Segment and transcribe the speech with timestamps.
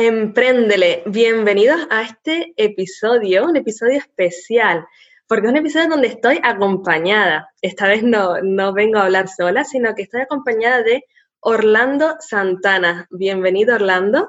[0.00, 4.86] Empréndele, bienvenidos a este episodio, un episodio especial,
[5.26, 7.50] porque es un episodio donde estoy acompañada.
[7.62, 11.02] Esta vez no, no vengo a hablar sola, sino que estoy acompañada de
[11.40, 13.08] Orlando Santana.
[13.10, 14.28] Bienvenido, Orlando.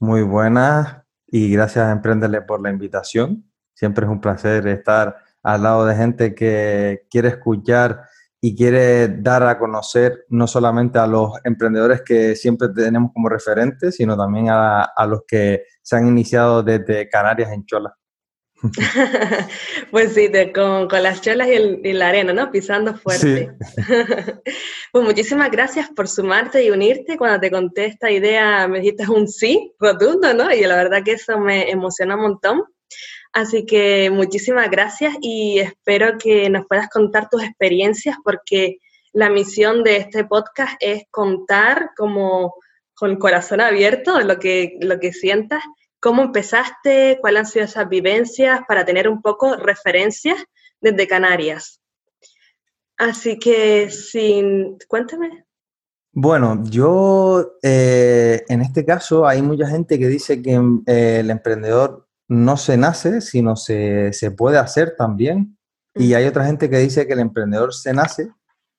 [0.00, 3.48] Muy buenas y gracias a Empréndele por la invitación.
[3.74, 8.08] Siempre es un placer estar al lado de gente que quiere escuchar
[8.46, 13.96] y quiere dar a conocer no solamente a los emprendedores que siempre tenemos como referentes,
[13.96, 17.96] sino también a, los que se han iniciado desde Canarias en Chola.
[19.90, 22.50] pues sí, con, las cholas y, la arena, ¿no?
[22.50, 23.56] Pisando fuerte.
[24.92, 27.16] pues muchísimas gracias por sumarte y unirte.
[27.16, 30.52] Cuando te conté esta idea me dijiste un sí rotundo, ¿no?
[30.52, 32.62] Y la verdad que eso me emociona un montón.
[33.34, 38.78] Así que muchísimas gracias y espero que nos puedas contar tus experiencias porque
[39.12, 42.54] la misión de este podcast es contar como
[42.94, 45.64] con el corazón abierto lo que, lo que sientas,
[45.98, 50.38] cómo empezaste, cuáles han sido esas vivencias para tener un poco referencias
[50.80, 51.80] desde Canarias.
[52.96, 55.44] Así que, sin, cuéntame.
[56.12, 60.52] Bueno, yo eh, en este caso hay mucha gente que dice que
[60.86, 65.58] eh, el emprendedor no se nace, sino se, puede hacer también.
[65.94, 68.28] Y hay otra gente que dice que el emprendedor se nace,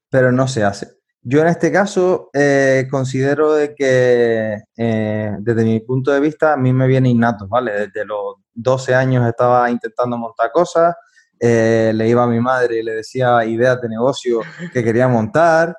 [0.09, 0.97] pero no se hace.
[1.21, 6.57] Yo en este caso eh, considero de que eh, desde mi punto de vista a
[6.57, 7.71] mí me viene innato, ¿vale?
[7.87, 10.95] Desde los 12 años estaba intentando montar cosas,
[11.39, 15.75] eh, le iba a mi madre y le decía ideas de negocio que quería montar,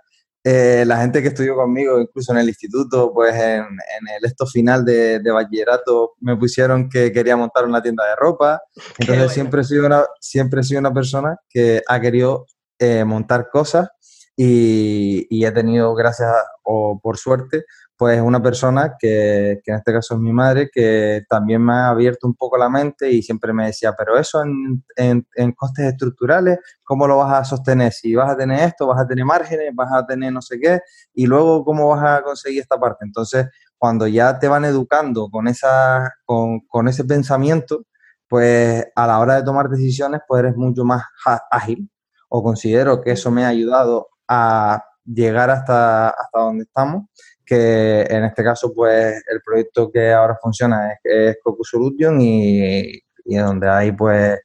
[0.49, 4.85] eh, la gente que estudió conmigo, incluso en el instituto, pues en, el esto final
[4.85, 8.63] de, bachillerato, me pusieron que quería montar una tienda de ropa.
[8.97, 12.47] Entonces siempre, he sido una, siempre he sido una persona que ha querido
[12.79, 13.89] eh, montar cosas
[14.37, 16.31] y, y, he tenido, gracias
[16.63, 17.65] o por suerte,
[17.97, 21.89] pues una persona que, que, en este caso es mi madre, que también me ha
[21.89, 26.59] abierto un poco la mente y siempre me decía, pero eso en, en, costes estructurales,
[26.85, 27.93] ¿cómo lo vas a sostener?
[27.93, 30.81] Si vas a tener esto, vas a tener márgenes, vas a tener no sé qué,
[31.15, 33.05] y luego cómo vas a conseguir esta parte.
[33.07, 33.47] Entonces,
[33.79, 37.85] cuando ya te van educando con, esa, con, con ese pensamiento,
[38.29, 41.03] pues a la hora de tomar decisiones, pues eres mucho más
[41.51, 41.91] ágil,
[42.29, 47.05] o considero que eso me ha ayudado a llegar hasta, hasta donde estamos
[47.47, 53.01] que en este caso, pues el proyecto que ahora funciona es, es Coco Solution y,
[53.25, 54.41] y, donde hay pues,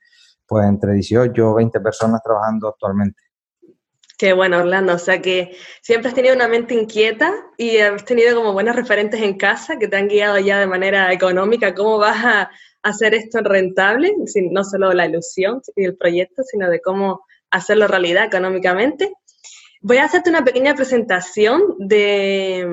[0.46, 3.22] pues entre 18 o 20 personas trabajando actualmente.
[4.18, 4.94] Qué bueno, Orlando.
[4.94, 9.20] O sea que siempre has tenido una mente inquieta y has tenido como buenos referentes
[9.20, 12.52] en casa que te han guiado ya de manera económica cómo vas a
[12.84, 14.14] hacer esto rentable,
[14.52, 19.12] no solo la ilusión y el proyecto, sino de cómo hacerlo realidad económicamente.
[19.82, 22.68] Voy a hacerte una pequeña presentación de,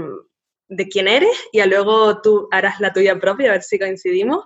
[0.91, 4.45] quién eres y luego tú harás la tuya propia, a ver si coincidimos.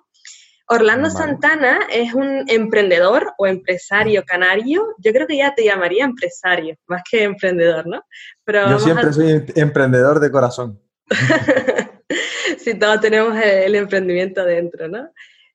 [0.69, 4.95] Orlando Santana es un emprendedor o empresario canario.
[4.99, 8.03] Yo creo que ya te llamaría empresario, más que emprendedor, ¿no?
[8.45, 10.81] Pero Yo siempre soy emprendedor de corazón.
[12.59, 15.11] sí, todos tenemos el emprendimiento dentro, ¿no?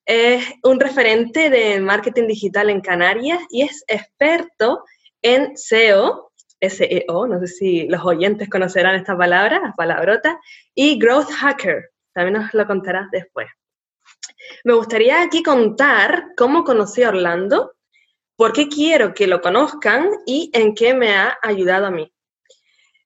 [0.06, 4.84] Es un referente de marketing digital en Canarias y es experto
[5.22, 6.26] en SEO,
[6.62, 10.40] SEO, no sé si los oyentes conocerán esta palabra, palabrota,
[10.73, 13.47] y Growth Hacker, también nos lo contarás después.
[14.63, 17.73] Me gustaría aquí contar cómo conocí a Orlando,
[18.35, 22.12] por qué quiero que lo conozcan y en qué me ha ayudado a mí.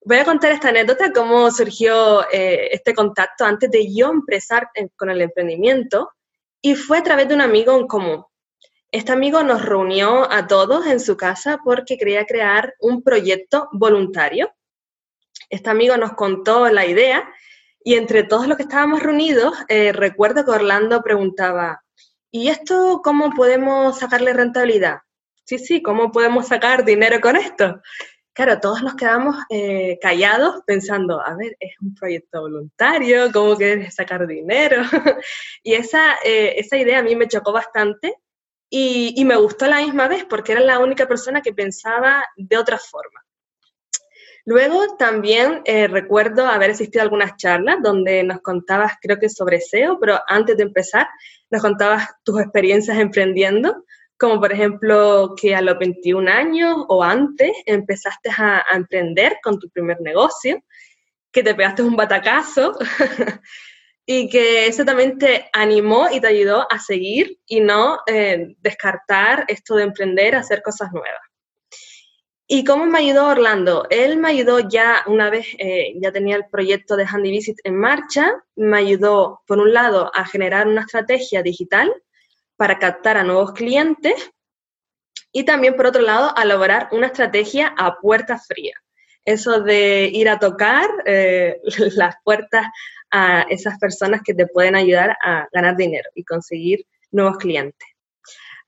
[0.04, 5.10] Voy a contar esta anécdota, cómo surgió eh, este contacto antes de yo empezar con
[5.10, 6.12] el emprendimiento
[6.62, 8.24] y fue a través de un amigo en común.
[8.94, 14.54] Este amigo nos reunió a todos en su casa porque quería crear un proyecto voluntario.
[15.50, 17.24] Este amigo nos contó la idea
[17.86, 21.82] y entre todos los que estábamos reunidos, eh, recuerdo que Orlando preguntaba,
[22.32, 25.00] ¿y esto cómo podemos sacarle rentabilidad?
[25.46, 27.82] Sí, sí, ¿cómo podemos sacar dinero con esto?
[28.34, 33.96] Claro, todos nos quedamos eh, callados pensando, a ver, es un proyecto voluntario, ¿cómo quieres
[33.96, 34.82] sacar dinero?
[35.64, 38.18] y esa, eh, esa idea a mí me chocó bastante
[38.74, 42.78] y, me gustó la misma vez porque era la única persona que pensaba de otra
[42.80, 43.22] forma.
[44.46, 49.60] Luego también eh, recuerdo haber asistido a algunas charlas donde nos contabas, creo que sobre
[49.60, 51.08] SEO, pero antes de empezar,
[51.50, 53.84] nos contabas tus experiencias emprendiendo,
[54.18, 59.60] como por ejemplo que a los 21 años o antes empezaste a, a emprender con
[59.60, 60.64] tu primer negocio,
[61.30, 62.78] que te pegaste un batacazo
[64.06, 69.46] y que eso también te animó y te ayudó a seguir y no eh, descartar
[69.48, 71.22] esto de emprender, hacer cosas nuevas.
[72.54, 73.88] ¿Y cómo me ayudó Orlando?
[73.90, 77.78] Él me ayudó ya una vez, eh, ya tenía el proyecto de Handy Visit en
[77.78, 81.94] marcha, me ayudó, por un lado, a generar una estrategia digital
[82.58, 84.32] para captar a nuevos clientes
[85.32, 88.74] y también, por otro lado, a lograr una estrategia a puerta fría.
[89.24, 91.62] Eso de ir a tocar eh,
[91.96, 92.66] las puertas
[93.12, 97.88] a esas personas que te pueden ayudar a ganar dinero y conseguir nuevos clientes.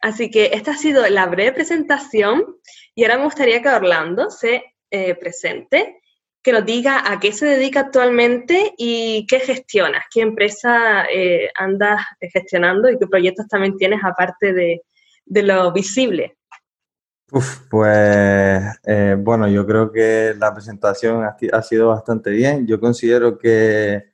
[0.01, 2.57] Así que esta ha sido la breve presentación
[2.93, 6.01] y ahora me gustaría que Orlando se eh, presente,
[6.43, 12.01] que nos diga a qué se dedica actualmente y qué gestionas, qué empresa eh, andas
[12.19, 14.81] gestionando y qué proyectos también tienes aparte de,
[15.25, 16.35] lo visible.
[17.31, 22.67] Uf, pues eh, bueno, yo creo que la presentación ha, sido bastante bien.
[22.67, 24.12] Yo considero que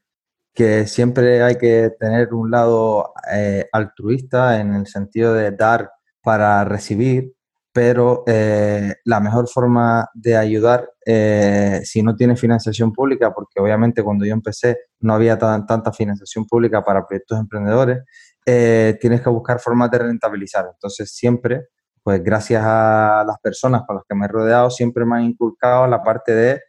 [0.59, 5.89] que siempre hay que tener un lado eh, altruista en el sentido de dar
[6.21, 7.31] para recibir,
[7.71, 14.03] pero eh, la mejor forma de ayudar, eh, si no tienes financiación pública, porque obviamente
[14.03, 18.03] cuando yo empecé no había tanta financiación pública para proyectos emprendedores,
[18.43, 20.65] tienes que buscar formas de rentabilizar.
[20.73, 21.67] Entonces siempre,
[22.03, 25.87] pues gracias a las personas con las que me he rodeado, siempre me han inculcado
[25.87, 26.61] la parte de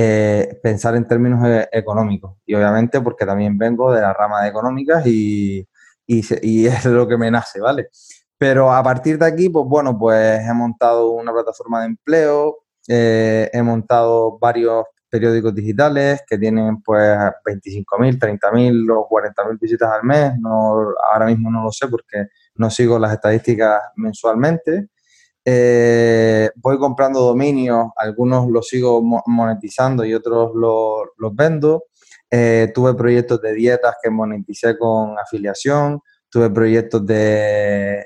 [0.00, 2.36] eh, pensar en términos eh, económicos.
[2.46, 5.66] Y obviamente porque también vengo de la rama de económicas y,
[6.06, 6.20] y,
[6.66, 7.88] es lo que me nace, ¿vale?
[8.38, 13.50] Pero a partir de aquí, pues bueno, pues he montado una plataforma de empleo, eh,
[13.52, 20.32] he montado varios periódicos digitales que tienen pues 25.000, 30.000 o 40.000 visitas al mes.
[20.38, 24.90] No, ahora mismo no lo sé porque no sigo las estadísticas mensualmente.
[25.50, 31.84] Eh, voy comprando dominios, algunos los sigo monetizando y otros los, vendo.
[32.30, 38.04] Eh, tuve proyectos de dietas que moneticé con afiliación, tuve proyectos de,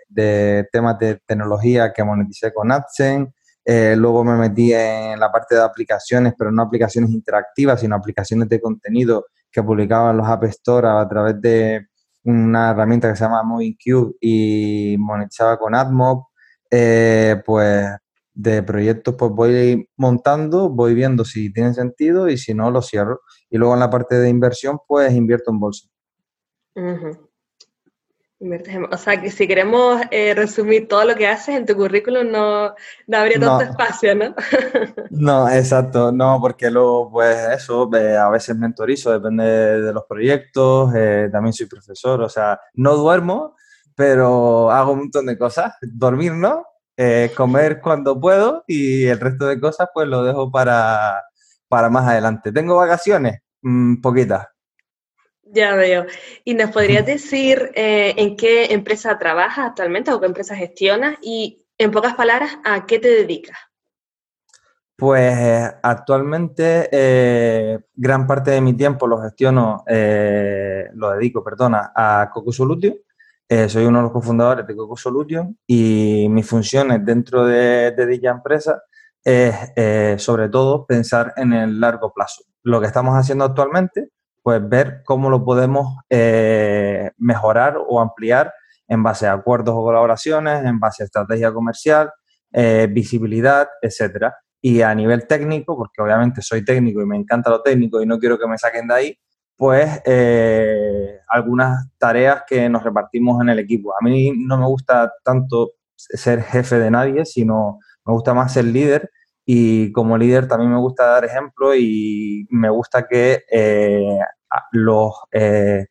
[0.70, 3.32] temas de tecnología que moneticé con AdSense.
[3.64, 8.48] Eh, luego me metí en la parte de aplicaciones, pero no aplicaciones interactivas, sino aplicaciones
[8.48, 11.88] de contenido que publicaban los App Store a través de
[12.22, 16.26] una herramienta que se llama MovingCube y monetizaba con AdMob.
[16.74, 17.86] Eh, pues
[18.34, 23.20] de proyectos pues voy montando, voy viendo si tienen sentido y si no, lo cierro.
[23.50, 25.88] Y luego en la parte de inversión, pues invierto en bolsa.
[28.90, 32.75] O sea, que si queremos eh, resumir todo lo que haces en tu currículum, no,
[33.06, 34.34] no habría tanto espacio, ¿no?
[35.10, 41.28] no, exacto, no, porque luego, pues eso, a veces mentorizo, depende de los proyectos, eh,
[41.30, 43.54] también soy profesor, o sea, no duermo,
[43.94, 45.74] pero hago un montón de cosas.
[45.82, 46.64] Dormir, ¿no?
[46.96, 51.22] Eh, comer cuando puedo y el resto de cosas pues lo dejo para,
[51.66, 52.52] para más adelante.
[52.52, 53.40] ¿Tengo vacaciones?
[53.62, 54.48] Mm, poquitas.
[55.44, 56.06] Ya veo.
[56.44, 61.16] ¿Y nos podrías decir eh, en qué empresa trabajas actualmente o qué empresa gestionas?
[61.22, 63.58] Y en pocas palabras, ¿a qué te dedicas?
[64.96, 65.34] Pues
[65.82, 72.94] actualmente eh, gran parte de mi tiempo lo gestiono, lo dedico, perdona, a Coco Solution
[73.48, 78.30] eh, soy uno de los cofundadores de Coco Solution y mis funciones dentro de, dicha
[78.30, 78.82] empresa
[79.22, 82.44] es eh, sobre todo pensar en el largo plazo.
[82.62, 84.08] Lo que estamos haciendo actualmente,
[84.42, 88.52] pues ver cómo lo podemos eh, mejorar o ampliar
[88.88, 92.10] en base a acuerdos o colaboraciones, en base a estrategia comercial,
[92.90, 94.34] visibilidad, etcétera.
[94.60, 98.18] Y a nivel técnico, porque obviamente soy técnico y me encanta lo técnico y no
[98.18, 99.18] quiero que me saquen de ahí,
[99.62, 103.92] pues eh, algunas tareas que nos repartimos en el equipo.
[103.95, 108.64] A mí no me gusta tanto ser jefe de nadie, sino me gusta más ser
[108.64, 109.09] líder
[109.47, 114.19] y como líder también me gusta dar ejemplo y me gusta que eh,
[114.73, 115.87] los eh,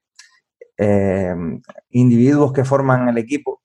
[1.91, 3.61] individuos que forman el equipo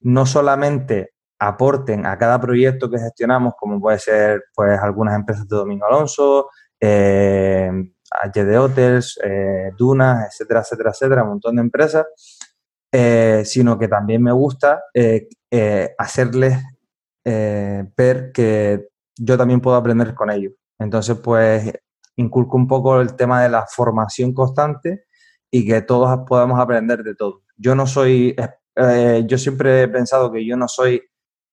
[0.00, 5.54] no solamente aporten a cada proyecto que gestionamos, como puede ser pues algunas empresas de
[5.54, 6.48] Domingo Alonso,
[8.22, 12.06] HD Hotels, eh, Dunas, etcétera, etcétera, etcétera, un montón de empresas,
[12.92, 15.28] eh, sino que también me gusta eh,
[15.98, 16.62] hacerles
[17.24, 20.52] ver que yo también puedo aprender con ellos.
[20.78, 21.72] Entonces, pues,
[22.14, 25.06] inculco un poco el tema de la formación constante
[25.50, 27.42] y que todos podamos aprender de todo.
[27.56, 28.36] Yo no soy,
[29.26, 31.02] yo siempre he pensado que yo no soy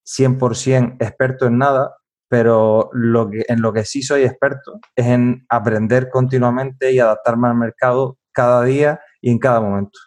[0.04, 1.96] 100% experto en nada,
[2.34, 7.46] pero lo que, en lo que sí soy experto es en aprender continuamente y adaptarme
[7.46, 10.00] al mercado cada día y en cada momento.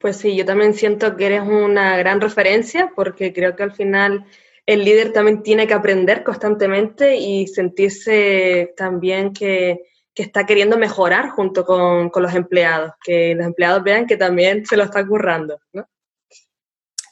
[0.00, 4.26] Pues sí, yo también siento que eres una gran referencia porque creo que al final
[4.66, 9.84] el líder también tiene que aprender constantemente y sentirse también que,
[10.16, 14.76] está queriendo mejorar junto con, con, los empleados, que los empleados vean que también se
[14.76, 15.88] lo está currando, ¿no?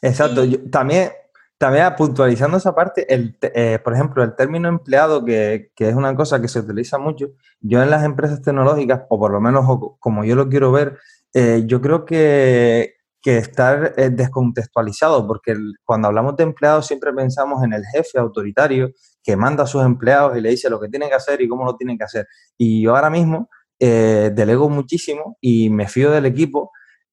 [0.02, 1.12] Exacto, yo, también
[1.58, 6.14] también puntualizando esa parte, el, eh, por ejemplo, el término empleado, que, que, es una
[6.14, 7.28] cosa que se utiliza mucho,
[7.60, 9.64] yo en las empresas tecnológicas, o por lo menos
[9.98, 10.98] como yo lo quiero ver,
[11.32, 17.64] eh, yo creo que, que estar eh, descontextualizado, porque cuando hablamos de empleados siempre pensamos
[17.64, 21.08] en el jefe autoritario que manda a sus empleados y le dice lo que tienen
[21.08, 22.26] que hacer y cómo lo tienen que hacer.
[22.56, 23.48] Y yo ahora mismo
[23.78, 26.70] delego muchísimo y me fío del equipo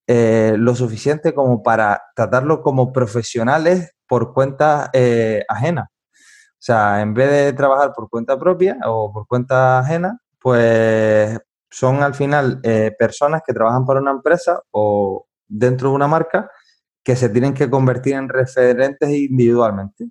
[0.08, 5.90] lo suficiente como para tratarlo como profesionales por cuenta eh, ajena.
[5.92, 11.38] O sea, en vez de trabajar por cuenta propia o por cuenta ajena, pues
[11.70, 16.50] son al final eh, personas que trabajan para una empresa o dentro de una marca
[17.04, 20.10] que se tienen que convertir en referentes individualmente.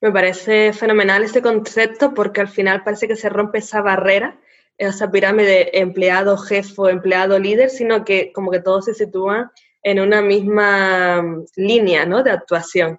[0.00, 4.40] Me parece fenomenal este concepto porque al final parece que se rompe esa barrera,
[4.76, 9.50] esa pirámide empleado, jefe, empleado, líder, sino que como que todos se sitúan
[9.82, 12.22] en una misma mm, línea ¿no?
[12.22, 12.98] de actuación.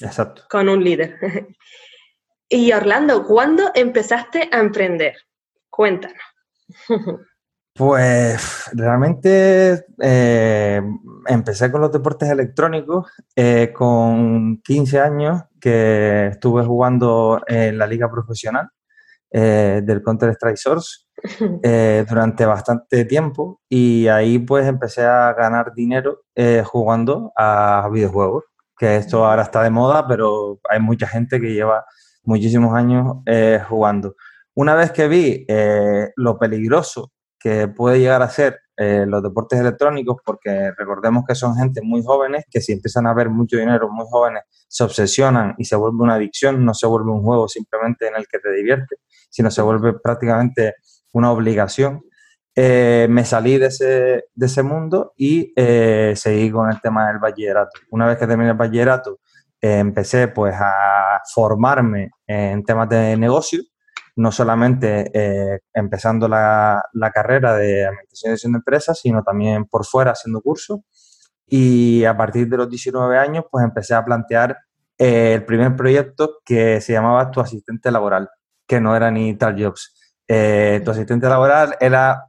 [0.00, 0.42] Exacto.
[0.50, 1.18] Con un líder.
[2.48, 5.14] y Orlando, ¿cuándo empezaste a emprender?
[5.68, 6.18] Cuéntanos.
[7.72, 10.82] Pues realmente eh,
[11.26, 18.10] empecé con los deportes electrónicos eh, con 15 años que estuve jugando en la liga
[18.10, 18.68] profesional
[19.30, 21.06] eh, del Counter Strike Source
[21.62, 28.44] eh, durante bastante tiempo y ahí pues empecé a ganar dinero eh, jugando a videojuegos,
[28.76, 31.84] que esto ahora está de moda, pero hay mucha gente que lleva
[32.24, 34.14] muchísimos años eh, jugando.
[34.54, 35.46] Una vez que vi
[36.16, 41.80] lo peligroso que puede llegar a ser los deportes electrónicos, porque recordemos que son gente
[41.82, 45.76] muy jóvenes, que si empiezan a ver mucho dinero muy jóvenes, se obsesionan y se
[45.76, 48.98] vuelve una adicción, no se vuelve un juego simplemente en el que te diviertes,
[49.30, 50.74] sino se vuelve prácticamente
[51.12, 52.02] una obligación.
[52.54, 57.18] Eh, me salí de ese, de ese mundo y eh, seguí con el tema del
[57.18, 57.80] bachillerato.
[57.90, 59.20] Una vez que terminé el bachillerato,
[59.60, 63.62] eh, empecé pues a formarme en temas de negocio,
[64.16, 65.10] no solamente
[65.72, 70.80] empezando la, la, carrera de administración de empresas, sino también por fuera haciendo cursos.
[71.46, 74.56] Y a partir de los 19 años, pues empecé a plantear
[74.98, 78.28] el primer proyecto que se llamaba Tu Asistente Laboral,
[78.66, 79.94] que no era ni Tal Jobs
[80.32, 82.24] eh, tu asistente laboral era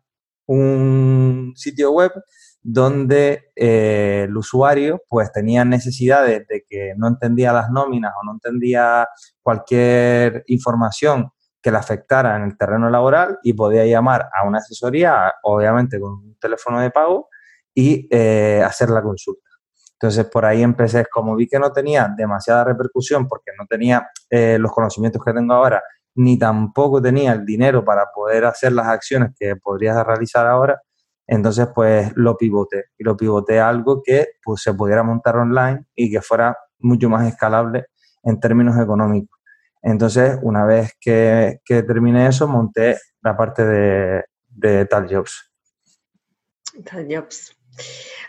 [0.48, 2.12] un sitio web
[2.60, 8.32] donde eh, el usuario pues tenía necesidades de que no entendía las nóminas o no
[8.32, 9.08] entendía
[9.44, 11.30] cualquier información
[11.62, 16.14] que le afectara en el terreno laboral y podía llamar a una asesoría, obviamente con
[16.14, 17.30] un teléfono de pago,
[17.72, 19.48] y eh, hacer la consulta.
[19.94, 24.72] Entonces, por ahí empecé, como vi que no tenía demasiada repercusión porque no tenía los
[24.72, 25.84] conocimientos que tengo ahora
[26.16, 30.82] ni tampoco tenía el dinero para poder hacer las acciones que podrías realizar ahora,
[31.28, 35.86] entonces pues lo pivoté y lo pivoté a algo que pues se pudiera montar online
[35.96, 37.86] y que fuera mucho más escalable
[38.24, 39.40] en términos económicos.
[39.82, 45.52] Entonces, una vez que, que terminé eso, monté la parte de, de Tal Jobs.
[46.84, 47.56] Tal Jobs.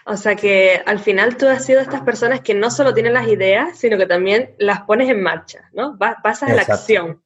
[0.05, 3.29] O sea que al final tú has sido estas personas que no solo tienen las
[3.29, 5.97] ideas, sino que también las pones en marcha, ¿no?
[5.99, 7.23] Pasas a la acción.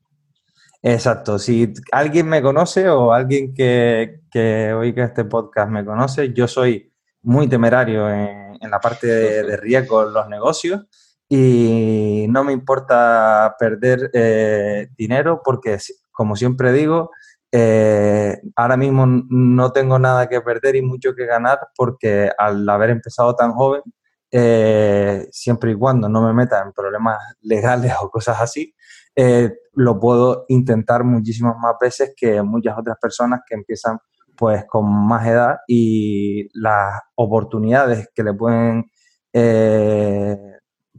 [0.83, 6.47] Exacto, si alguien me conoce o alguien que, que oiga este podcast me conoce, yo
[6.47, 6.93] soy
[7.23, 10.87] muy temerario en, la parte de, riesgo en los negocios
[11.29, 15.79] y no me importa perder eh, dinero porque,
[16.13, 17.11] como siempre digo,
[17.51, 22.91] eh, ahora mismo no tengo nada que perder y mucho que ganar porque al haber
[22.91, 23.83] empezado tan joven,
[24.31, 28.75] eh, siempre y cuando no me meta en problemas legales o cosas así,
[29.17, 33.99] eh, lo puedo intentar muchísimas más veces que muchas otras personas que empiezan
[34.37, 38.85] pues con más edad y las oportunidades que le pueden
[39.33, 40.37] eh,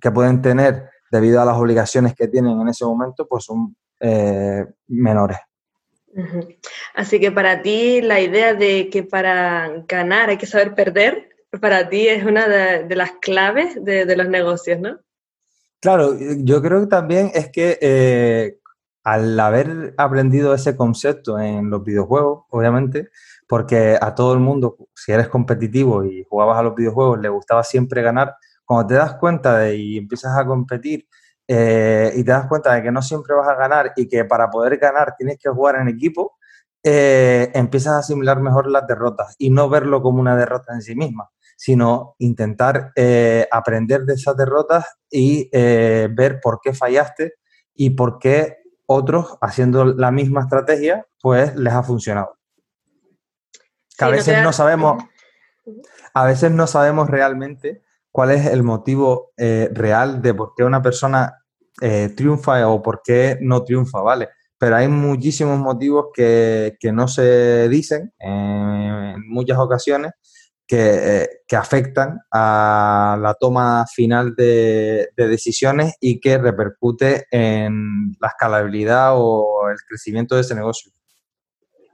[0.01, 4.65] que pueden tener debido a las obligaciones que tienen en ese momento pues son eh,
[4.88, 5.38] menores.
[6.95, 11.29] Así que para ti la idea de que para ganar hay que saber perder,
[11.62, 14.97] para ti es una de, las claves de, de los negocios, ¿no?
[15.81, 18.57] Claro, yo creo que también es que eh,
[19.03, 23.10] al haber aprendido ese concepto en los videojuegos, obviamente,
[23.48, 27.63] porque a todo el mundo, si eres competitivo y jugabas a los videojuegos, le gustaba
[27.63, 28.34] siempre ganar,
[28.65, 31.07] cuando te das cuenta de y empiezas a competir
[31.48, 34.50] eh, y te das cuenta de que no siempre vas a ganar y que para
[34.50, 36.38] poder ganar tienes que jugar en equipo,
[36.84, 40.96] eh, empiezas a asimilar mejor las derrotas y no verlo como una derrota en sí
[40.96, 47.33] misma sino intentar eh, aprender de esas derrotas y eh, ver por qué fallaste
[47.73, 52.37] y por qué otros, haciendo la misma estrategia, pues les ha funcionado.
[53.99, 55.03] a veces no, sabemos,
[56.13, 60.81] a veces no sabemos realmente cuál es el motivo eh, real de por qué una
[60.81, 61.43] persona
[61.81, 64.29] eh, triunfa o por qué no triunfa, ¿vale?
[64.57, 70.13] Pero hay muchísimos motivos que, no se dicen en muchas ocasiones
[70.67, 79.13] que, afectan a la toma final de, de, decisiones y que repercute en la escalabilidad
[79.15, 80.91] o el crecimiento de ese negocio.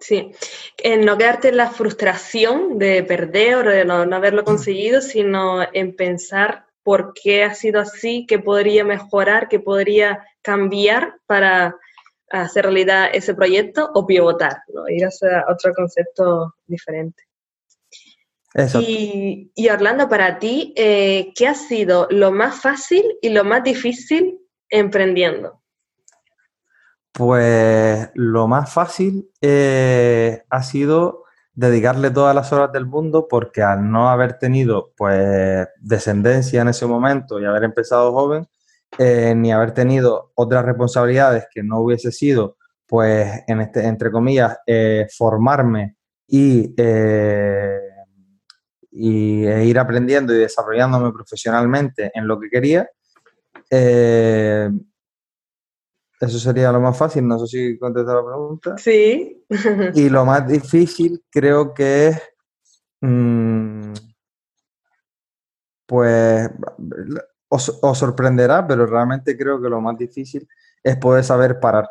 [0.04, 0.34] Sí,
[0.80, 5.96] en no quedarte en la frustración de perder o de no, haberlo conseguido, sino en
[5.96, 11.78] pensar por qué ha sido así, qué podría mejorar, qué podría cambiar para
[12.30, 14.90] hacer realidad ese proyecto o pivotar, ¿no?
[14.90, 17.24] ir hacia otro concepto diferente.
[18.56, 23.64] Y, y, Orlando, para ti, eh, ¿qué ha sido lo más fácil y lo más
[23.64, 25.64] difícil emprendiendo?
[27.12, 33.92] Pues lo más fácil eh, ha sido dedicarle todas las horas del mundo porque al
[33.92, 38.48] no haber tenido pues descendencia en ese momento y haber empezado joven,
[38.98, 42.58] eh, ni haber tenido otras responsabilidades que no hubiese sido
[42.88, 45.96] pues en este, entre comillas, eh, formarme
[46.28, 46.74] y,
[48.96, 52.88] y e ir aprendiendo y desarrollándome profesionalmente en lo que quería,
[56.24, 58.78] eso sería lo más fácil, no sé si contestar la pregunta.
[58.78, 59.46] Sí.
[59.94, 62.22] y lo más difícil creo que es,
[63.02, 63.94] mm,
[65.86, 66.50] pues,
[67.50, 70.48] os, sorprenderá, pero realmente creo que lo más difícil
[70.82, 71.90] es poder saber parar.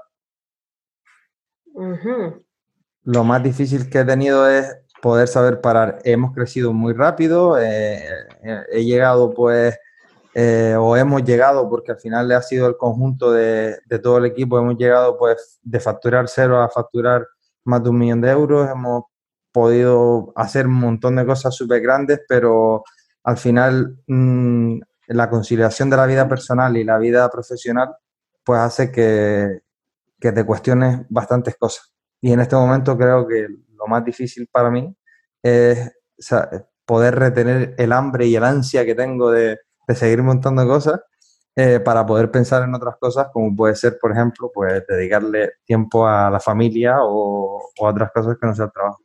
[3.05, 5.99] Lo más difícil que he tenido es poder saber parar.
[6.05, 8.07] Hemos crecido muy rápido, eh,
[8.45, 9.77] eh, he llegado pues
[10.33, 14.27] eh, o hemos llegado, porque al final le ha sido el conjunto de, todo el
[14.27, 17.27] equipo, hemos llegado pues de facturar cero a facturar
[17.65, 19.07] más de un millón de euros, hemos
[19.51, 22.85] podido hacer un montón de cosas súper grandes, pero
[23.25, 24.79] al final mm,
[25.09, 27.93] la conciliación de la vida personal y la vida profesional
[28.45, 29.63] pues hace que,
[30.21, 31.93] que te cuestiones bastantes cosas.
[32.21, 33.49] Y en este momento creo que
[33.83, 34.95] lo más difícil para mí
[35.43, 35.93] es
[36.85, 39.59] poder retener el hambre y el ansia que tengo de,
[39.95, 41.01] seguir montando cosas
[41.55, 46.07] eh, para poder pensar en otras cosas, como puede ser, por ejemplo, pues dedicarle tiempo
[46.07, 49.03] a la familia o, a otras cosas que no sea el trabajo.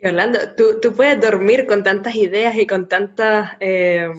[0.00, 4.10] Y Orlando, ¿tú, ¿tú, puedes dormir con tantas ideas y con tanta eh,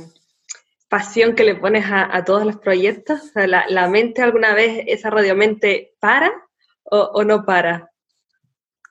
[0.87, 3.31] pasión que le pones a, todos los proyectos?
[3.35, 6.31] la, mente alguna vez, esa radiomente, para
[6.83, 7.92] o, no para?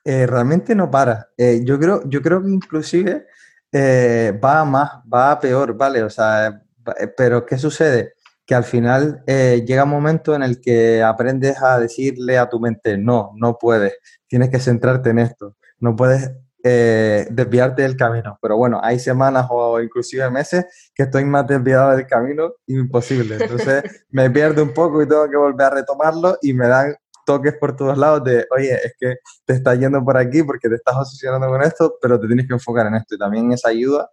[0.05, 1.29] Eh, realmente no para.
[1.62, 3.27] yo, creo, yo creo que inclusive
[3.73, 6.03] eh, va a más, va a peor, ¿vale?
[6.03, 6.62] O sea,
[6.99, 8.15] eh, pero ¿qué sucede?
[8.45, 12.61] Que al final eh, llega un momento en el que aprendes a decirle a tu
[12.61, 13.95] mente, no, no puedes,
[14.29, 16.31] tienes que centrarte en esto, no puedes
[16.65, 18.38] desviarte del camino.
[18.41, 23.37] Pero bueno, hay semanas o inclusive meses que estoy más desviado del camino, imposible.
[23.41, 26.95] Entonces me pierdo un poco y tengo que volver a retomarlo y me dan
[27.37, 30.77] toques por todos lados de, oye, es que te estás yendo por aquí porque te
[30.77, 33.14] estás obsesionando con esto, pero te tienes que enfocar en esto.
[33.14, 34.11] Y también esa ayuda,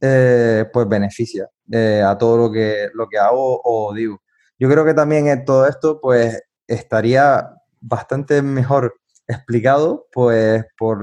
[0.00, 4.22] eh, pues beneficia eh, a todo lo que, lo que hago o digo.
[4.58, 8.94] Yo creo que también en todo esto, pues estaría bastante mejor
[9.26, 11.00] explicado, pues por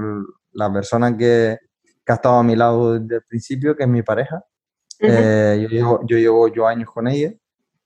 [0.52, 1.58] la persona que,
[2.04, 4.42] que ha estado a mi lado desde el principio, que es mi pareja.
[4.98, 7.32] Eh, yo, llevo, yo llevo yo años con ella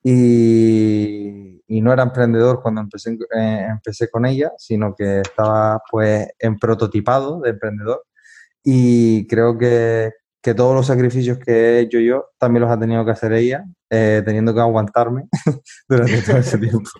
[0.02, 6.58] y, no era emprendedor cuando empecé, eh, empecé con ella, sino que estaba pues en
[6.58, 8.04] prototipado de emprendedor
[8.62, 13.04] y creo que, que todos los sacrificios que he hecho yo también los ha tenido
[13.04, 15.24] que hacer ella, eh, teniendo que aguantarme
[15.88, 16.90] durante todo ese tiempo.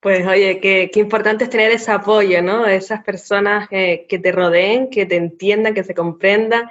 [0.00, 2.66] Pues oye, qué, qué, importante es tener ese apoyo, ¿no?
[2.66, 6.70] Esas personas que te rodeen, que te entiendan, que se comprendan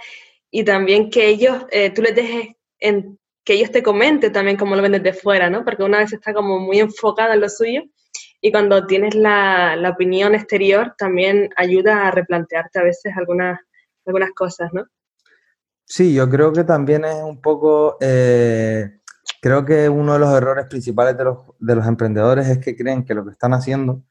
[0.52, 3.19] y también que ellos, eh, tú les dejes en,
[3.50, 5.66] que ellos te comenten también cómo lo ven desde fuera, ¿no?
[5.66, 7.82] Porque una vez está como muy enfocada en lo suyo
[8.42, 13.60] y cuando tienes la, opinión exterior también ayuda a replantearte a veces algunas,
[14.06, 14.86] algunas cosas, ¿no?
[15.84, 19.00] Sí, yo creo que también es un poco, eh,
[19.42, 23.04] creo que uno de los errores principales de los, de los emprendedores es que creen
[23.04, 24.04] que lo que están haciendo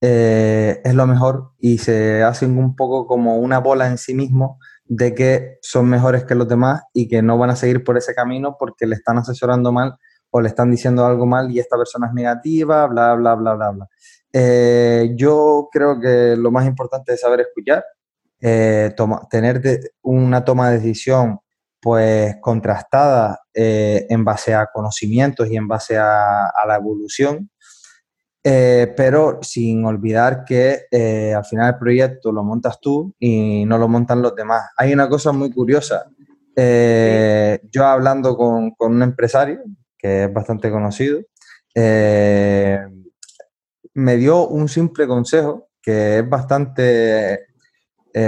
[0.00, 4.58] eh, es lo mejor y se hacen un poco como una bola en sí mismo
[4.88, 8.14] de que son mejores que los demás y que no van a seguir por ese
[8.14, 9.96] camino porque le están asesorando mal
[10.30, 13.70] o le están diciendo algo mal y esta persona es negativa, bla, bla, bla, bla,
[13.70, 13.88] bla.
[14.32, 17.84] Eh, yo creo que lo más importante es saber escuchar,
[18.40, 18.94] eh,
[19.30, 21.38] tener una toma de decisión
[21.80, 27.50] pues contrastada eh, en base a conocimientos y en base a la evolución
[28.50, 33.76] eh, pero sin olvidar que eh, al final el proyecto lo montas tú y no
[33.76, 34.70] lo montan los demás.
[34.78, 36.06] Hay una cosa muy curiosa
[36.56, 39.60] Eh, yo hablando con, un empresario,
[39.98, 41.20] que es bastante conocido,
[43.94, 47.48] me dio un simple consejo que es bastante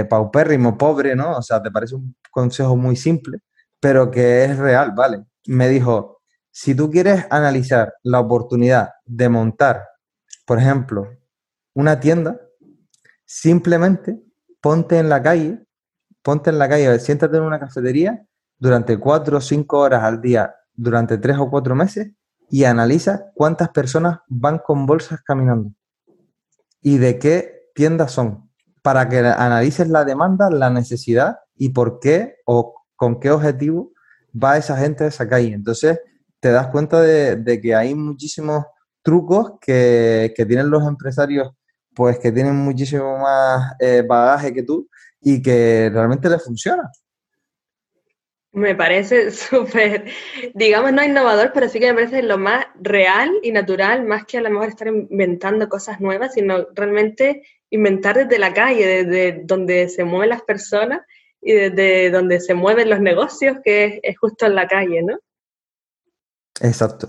[0.09, 1.37] paupérrimo, pobre, ¿no?
[1.37, 3.39] O sea, te parece un consejo muy simple,
[3.79, 5.25] pero que es real, ¿vale?
[5.47, 9.90] Me dijo, si tú quieres analizar la oportunidad de montar,
[10.45, 11.07] por ejemplo,
[11.73, 12.39] una tienda,
[13.25, 14.21] simplemente
[14.61, 15.65] ponte en la calle,
[16.21, 18.25] ponte en la calle, siéntate en una cafetería
[18.57, 22.11] durante cuatro o cinco horas al día, durante tres o cuatro meses,
[22.49, 25.71] y analiza cuántas personas van con bolsas caminando
[26.81, 28.49] y de qué tiendas son,
[28.81, 33.91] para que analices la demanda, la necesidad y por qué o con qué objetivo
[34.31, 35.53] va esa gente a esa calle.
[35.53, 35.99] Entonces,
[36.39, 38.65] te das cuenta de, que hay muchísimos
[39.01, 41.51] trucos que, tienen los empresarios,
[41.93, 44.89] pues que tienen muchísimo más eh, bagaje que tú
[45.21, 46.89] y que realmente les funciona.
[48.53, 50.05] Me parece súper,
[50.53, 54.37] digamos, no innovador, pero sí que me parece lo más real y natural, más que
[54.37, 59.87] a lo mejor estar inventando cosas nuevas, sino realmente inventar desde la calle, desde donde
[59.87, 61.01] se mueven las personas
[61.41, 65.17] y desde donde se mueven los negocios, que es, justo en la calle, ¿no?
[66.61, 67.07] Exacto.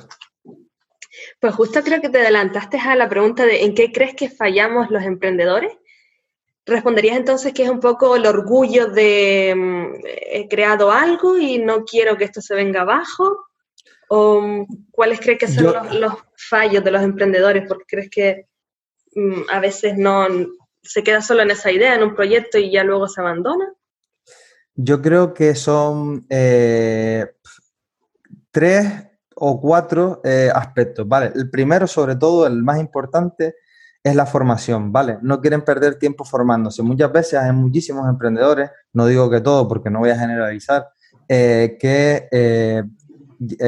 [1.42, 4.90] Pues justo creo que te adelantaste a la pregunta de en qué crees que fallamos
[4.90, 5.76] los emprendedores
[6.64, 11.84] ¿Responderías entonces que es un poco el orgullo de mm, he creado algo y no
[11.84, 13.46] quiero que esto se venga abajo?
[14.08, 15.64] ¿O mm, cuáles crees que son
[16.00, 17.64] los, fallos de los emprendedores?
[17.66, 18.46] Porque crees que
[19.16, 20.28] mm, a veces no
[20.82, 23.74] se queda solo en esa idea, en un proyecto y ya luego se abandona.
[24.74, 27.26] Yo creo que son eh,
[28.52, 28.86] tres
[29.44, 31.32] o cuatro eh, aspectos, ¿vale?
[31.34, 33.56] El primero, sobre todo, el más importante,
[34.00, 35.18] es la formación, ¿vale?
[35.20, 36.80] No quieren perder tiempo formándose.
[36.84, 40.90] Muchas veces hay muchísimos emprendedores, no digo que todos porque no voy a generalizar,
[41.26, 42.84] eh, que eh,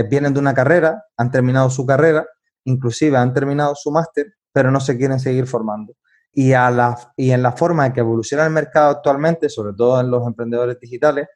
[0.08, 2.24] vienen de una carrera, han terminado su carrera,
[2.62, 5.96] inclusive han terminado su máster, pero no se quieren seguir formando.
[6.32, 10.00] Y, a la, y en la forma en que evoluciona el mercado actualmente, sobre todo
[10.00, 11.26] en los emprendedores digitales,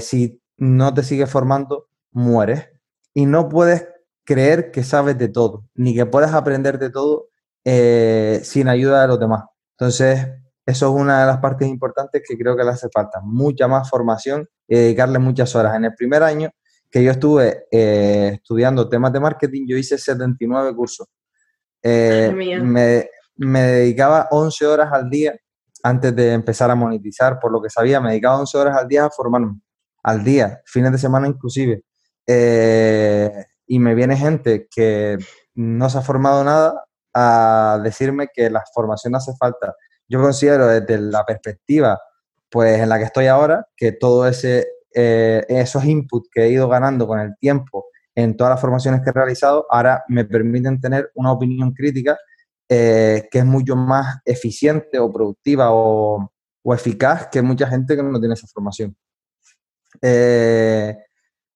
[0.00, 2.71] si no te sigues formando, mueres.
[3.14, 3.86] Y no puedes
[4.24, 7.28] creer que sabes de todo, ni que puedes aprender de todo
[7.64, 9.44] eh, sin ayuda de los demás.
[9.78, 10.28] Entonces,
[10.64, 13.90] eso es una de las partes importantes que creo que le hace falta, mucha más
[13.90, 15.74] formación y dedicarle muchas horas.
[15.74, 16.50] En el primer año
[16.90, 21.08] que yo estuve eh, estudiando temas de marketing, yo hice 79 cursos.
[21.82, 22.30] Eh,
[22.62, 25.34] me, me, dedicaba 11 horas al día
[25.82, 29.06] antes de empezar a monetizar, por lo que sabía, me dedicaba 11 horas al día
[29.06, 29.58] a formarme,
[30.04, 31.82] al día, fines de semana inclusive.
[32.26, 35.18] Y me viene gente que
[35.54, 39.74] no se ha formado nada a decirme que la formación hace falta.
[40.08, 42.00] Yo considero desde la perspectiva
[42.50, 46.68] pues en la que estoy ahora, que todo ese eh, esos inputs que he ido
[46.68, 51.10] ganando con el tiempo en todas las formaciones que he realizado, ahora me permiten tener
[51.14, 52.18] una opinión crítica
[52.68, 56.30] eh, que es mucho más eficiente o productiva o,
[56.66, 58.94] eficaz que mucha gente que no tiene esa formación.
[60.00, 60.96] Eh,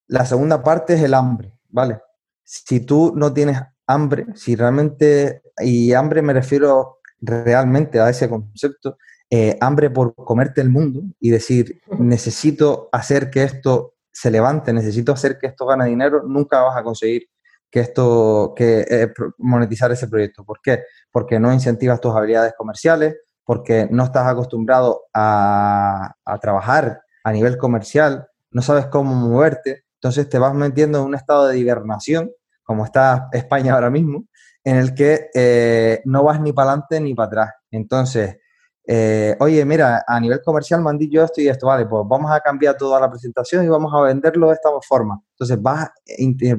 [0.09, 2.01] la segunda parte es el hambre, ¿vale?
[2.45, 8.99] Si tú no tienes hambre, si realmente, y hambre me refiero realmente a ese concepto,
[9.31, 15.13] eh, hambre por comerte el mundo y decir, necesito hacer que esto se levante, necesito
[15.13, 17.29] hacer que esto gane dinero, nunca vas a conseguir
[17.71, 20.45] que esto, que eh, monetizar ese proyecto.
[20.45, 20.85] ¿Por qué?
[21.11, 27.59] Porque no incentivas tus habilidades comerciales, porque no estás acostumbrado a, a trabajar a nivel
[27.59, 32.31] comercial, no sabes cómo moverte, entonces te vas metiendo en un estado de hibernación
[32.67, 34.27] como está España ahora mismo,
[34.65, 37.51] en el que eh, no vas ni para adelante ni para atrás.
[37.71, 38.37] Entonces,
[38.85, 42.31] eh, oye, mira, a nivel comercial me han dicho esto y esto, vale, pues vamos
[42.33, 45.21] a cambiar toda la presentación y vamos a venderlo de esta forma.
[45.31, 45.89] Entonces vas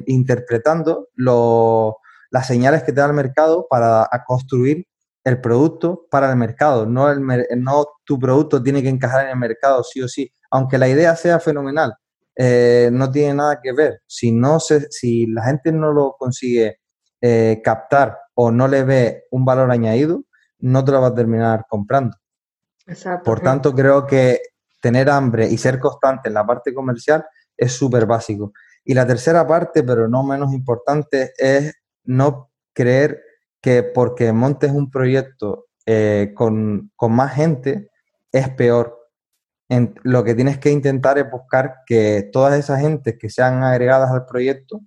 [0.06, 4.86] interpretando las señales que te da el mercado para construir
[5.24, 6.86] el producto para el mercado.
[6.86, 7.20] No, el,
[7.58, 11.14] no tu producto tiene que encajar en el mercado sí o sí, aunque la idea
[11.16, 11.94] sea fenomenal.
[12.40, 14.02] Eh, no tiene nada que ver.
[14.06, 16.78] Si, no se, si la gente no lo consigue
[17.20, 20.22] eh, captar o no le ve un valor añadido,
[20.60, 22.16] no te lo va a terminar comprando.
[23.24, 24.40] Por tanto, creo que
[24.80, 28.52] tener hambre y ser constante en la parte comercial es súper básico.
[28.84, 31.74] Y la tercera parte, pero no menos importante, es
[32.04, 33.20] no creer
[33.60, 37.90] que porque montes un proyecto eh, con, con más gente
[38.30, 38.97] es peor
[40.02, 44.24] lo que tienes que intentar es buscar que todas esas gentes que sean agregadas al
[44.24, 44.80] proyecto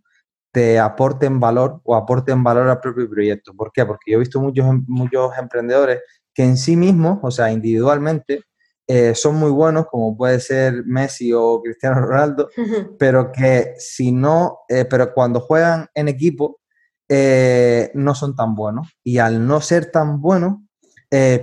[0.52, 3.54] te aporten valor o aporten valor al propio proyecto.
[3.56, 3.86] ¿Por qué?
[3.86, 6.02] Porque yo he visto muchos, em, muchos emprendedores
[6.34, 8.44] que en sí mismos, o sea, individualmente,
[8.88, 12.50] eh, son muy buenos, como puede ser Messi o Cristiano Ronaldo,
[13.00, 16.60] pero que si no, eh, pero cuando juegan en equipo,
[17.08, 18.90] eh, no son tan buenos.
[19.04, 20.58] Y al no ser tan buenos,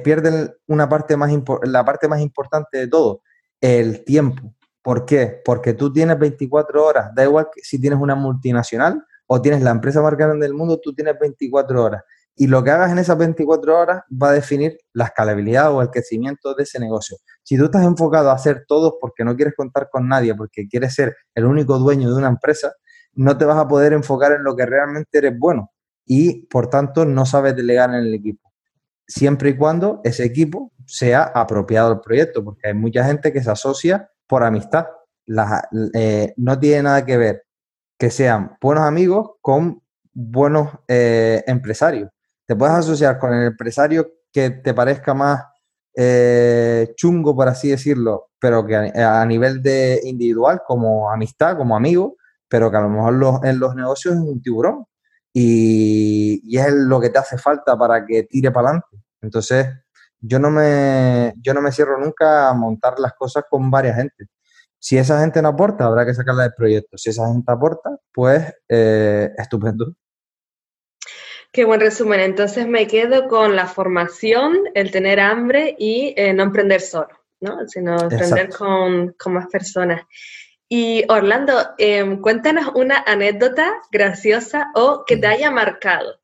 [0.03, 1.31] pierden una parte más
[1.64, 3.20] la parte más importante de todo,
[3.61, 4.55] el tiempo.
[4.83, 5.40] ¿Por qué?
[5.44, 10.01] Porque tú tienes 24 horas, da igual si tienes una multinacional o tienes la empresa
[10.01, 12.03] más grande del mundo, tú tienes 24 horas.
[12.40, 15.90] Y lo que hagas en esas 24 horas va a definir la escalabilidad o el
[15.90, 17.16] crecimiento de ese negocio.
[17.42, 20.94] Si tú estás enfocado a hacer todo porque no quieres contar con nadie, porque quieres
[20.94, 22.73] ser el único dueño de una empresa,
[23.14, 25.73] no te vas a poder enfocar en lo que realmente eres bueno
[26.07, 28.53] y por tanto no sabes delegar en el equipo.
[29.07, 33.51] Siempre y cuando ese equipo sea apropiado al proyecto, porque hay mucha gente que se
[33.51, 34.87] asocia por amistad.
[35.94, 37.44] Eh, no tiene nada que ver
[37.98, 42.11] que sean buenos amigos con buenos eh, empresarios
[42.48, 45.44] te puedes asociar con el empresario que te parezca más
[45.94, 52.16] eh, chungo, por así decirlo, pero que a, nivel de individual, como amistad, como amigo,
[52.48, 54.87] pero que a lo mejor en los negocios es un tiburón
[55.31, 58.96] y, y, es lo que te hace falta para que tire para adelante.
[59.20, 59.66] Entonces,
[60.20, 64.28] yo no, me, yo no me cierro nunca a montar las cosas con varias gente.
[64.81, 66.96] Si esa gente no aporta, habrá que sacarla del proyecto.
[66.96, 69.94] Si esa gente aporta, pues eh, estupendo.
[71.50, 72.20] Qué buen resumen.
[72.20, 77.09] Entonces me quedo con la formación, el tener hambre y eh, no emprender solo,
[77.40, 77.66] ¿no?
[77.66, 80.02] Sino emprender con, más personas.
[80.68, 86.20] Y Orlando, em, cuéntanos una anécdota graciosa o que te haya marcado.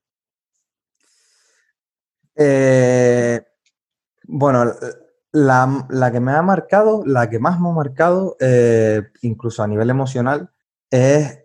[2.37, 3.41] Eh,
[4.27, 4.73] bueno,
[5.33, 9.91] la, que me ha marcado, la que más me ha marcado, eh, incluso a nivel
[9.91, 10.51] emocional,
[10.91, 11.41] es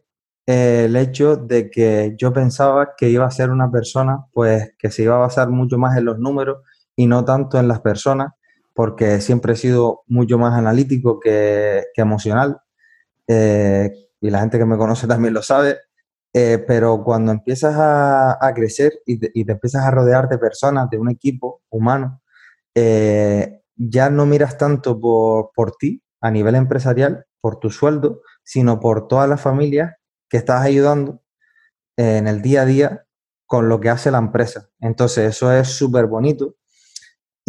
[0.46, 5.04] el hecho de que yo pensaba que iba a ser una persona pues que se
[5.04, 6.64] iba a basar mucho más en los números
[6.96, 8.34] y no tanto en las personas,
[8.74, 12.62] porque siempre he sido mucho más analítico que, emocional.
[13.28, 15.78] Eh, y la gente que me conoce también lo sabe.
[16.34, 21.10] Eh, pero cuando empiezas a, crecer y te, empiezas a rodear de personas, de un
[21.10, 22.19] equipo humano,
[22.76, 28.80] eh, ya no miras tanto por, por ti a nivel empresarial, por tu sueldo, sino
[28.80, 29.96] por todas las familias
[30.30, 31.22] que estás ayudando
[31.98, 33.06] en el día a día
[33.46, 34.70] con lo que hace la empresa.
[34.80, 36.56] Entonces, eso es súper bonito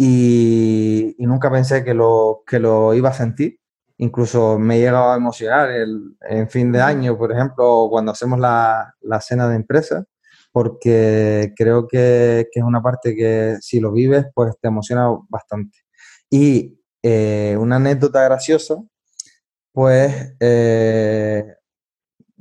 [0.03, 3.59] y, nunca pensé que lo, que lo iba a sentir.
[3.97, 8.39] Incluso me he llegado a emocionar el, en fin de año, por ejemplo, cuando hacemos
[8.39, 10.05] la, cena de empresa,
[10.51, 15.79] porque creo que, es una parte que si lo vives, pues te emociona bastante.
[16.29, 18.75] Y eh, una anécdota graciosa,
[19.73, 21.55] pues eh,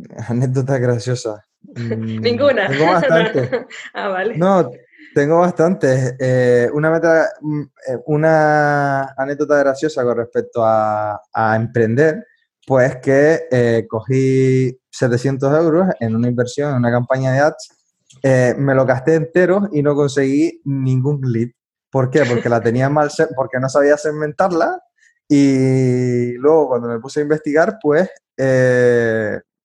[0.28, 1.44] Anécdota graciosa.
[1.62, 2.68] Mm, Ninguna.
[2.68, 3.66] Tengo bastante.
[3.94, 4.36] ah, vale.
[4.36, 4.70] No,
[5.14, 6.16] tengo bastante.
[6.18, 11.20] Eh, una, meta, mm, eh, una anécdota graciosa con respecto a,
[11.56, 12.26] emprender,
[12.66, 17.79] pues que eh, cogí 700 euros en una inversión, en una campaña de ads,
[18.22, 21.50] me lo gasté entero y no conseguí ningún lead.
[21.90, 22.24] ¿Por qué?
[22.24, 24.80] Porque la tenía mal, porque no sabía segmentarla
[25.28, 28.08] y luego cuando me puse a investigar, pues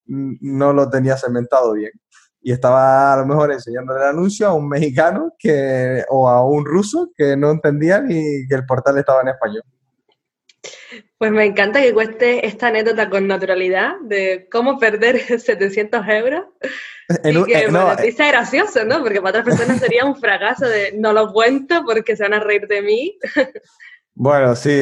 [0.06, 1.92] no lo tenía cementado bien.
[2.42, 6.64] Y estaba a lo mejor enseñándole el anuncio a un mexicano que, o a un
[6.64, 9.64] ruso que no entendía ni que el portal estaba en español.
[11.18, 16.46] Pues me encanta que cueste esta anécdota con naturalidad de cómo perder 700 euros.
[17.24, 19.02] En y que eh, no, eh, gracioso, ¿no?
[19.02, 22.40] Porque para otras personas sería un fracaso de no lo cuento porque se van a
[22.40, 23.18] reír de mí.
[24.18, 24.82] Bueno, sí,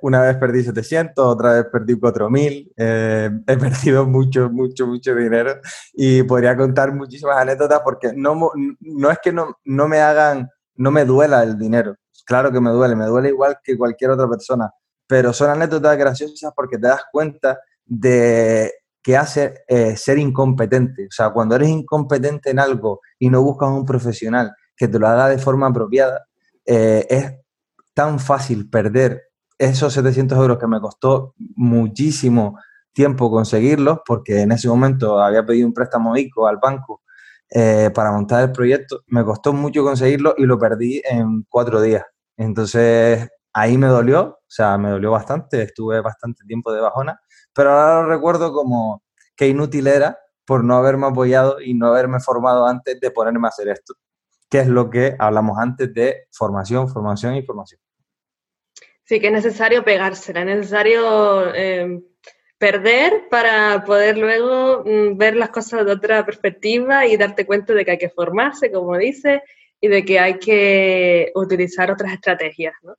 [0.00, 5.60] una vez perdí 700, otra vez perdí 4000, eh, he perdido mucho, mucho, mucho dinero
[5.92, 10.90] y podría contar muchísimas anécdotas porque no, no es que no, no me hagan, no
[10.90, 11.94] me duela el dinero,
[12.26, 14.68] claro que me duele, me duele igual que cualquier otra persona,
[15.12, 18.72] pero son anécdotas graciosas porque te das cuenta de
[19.02, 23.68] que hace eh, ser incompetente, o sea, cuando eres incompetente en algo y no buscas
[23.68, 26.24] un profesional que te lo haga de forma apropiada,
[26.64, 27.30] eh, es
[27.92, 29.24] tan fácil perder
[29.58, 32.58] esos 700 euros que me costó muchísimo
[32.94, 37.02] tiempo conseguirlos, porque en ese momento había pedido un préstamo ICO al banco
[37.50, 42.04] eh, para montar el proyecto, me costó mucho conseguirlo y lo perdí en cuatro días.
[42.38, 47.20] Entonces ahí me dolió, o sea, me dolió bastante, estuve bastante tiempo de bajona,
[47.52, 49.02] pero ahora lo recuerdo como
[49.36, 53.50] que inútil era por no haberme apoyado y no haberme formado antes de ponerme a
[53.50, 53.94] hacer esto
[54.52, 57.80] que es lo que hablamos antes de formación, formación y formación.
[59.02, 62.02] Sí, que es necesario pegársela, es necesario eh,
[62.58, 67.82] perder para poder luego mm, ver las cosas de otra perspectiva y darte cuenta de
[67.82, 69.42] que hay que formarse, como dice,
[69.80, 72.74] y de que hay que utilizar otras estrategias.
[72.82, 72.94] ¿no?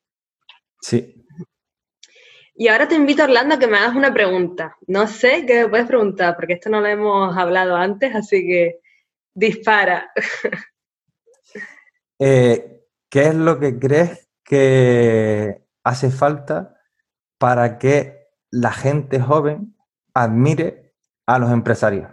[0.84, 1.26] Sí.
[2.56, 4.78] Y ahora te invito, Orlando, a que me hagas una pregunta.
[4.86, 8.80] No sé qué me puedes preguntar, porque esto no lo hemos hablado antes, así que
[9.34, 10.12] dispara.
[12.20, 16.80] Eh, ¿Qué es lo que crees que hace falta
[17.38, 19.76] para que la gente joven
[20.14, 20.94] admire
[21.26, 22.10] a los empresarios?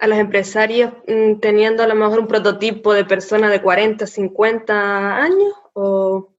[0.00, 5.16] A los empresarios mm, teniendo a lo mejor un prototipo de persona de 40, 50
[5.16, 6.34] años o...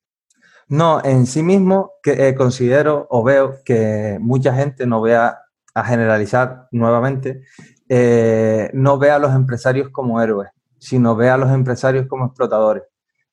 [0.72, 5.38] No, en sí mismo que, eh, considero o veo que mucha gente no vea
[5.76, 7.42] a generalizar nuevamente,
[7.90, 12.84] eh, no ve a los empresarios como héroes, sino ve a los empresarios como explotadores.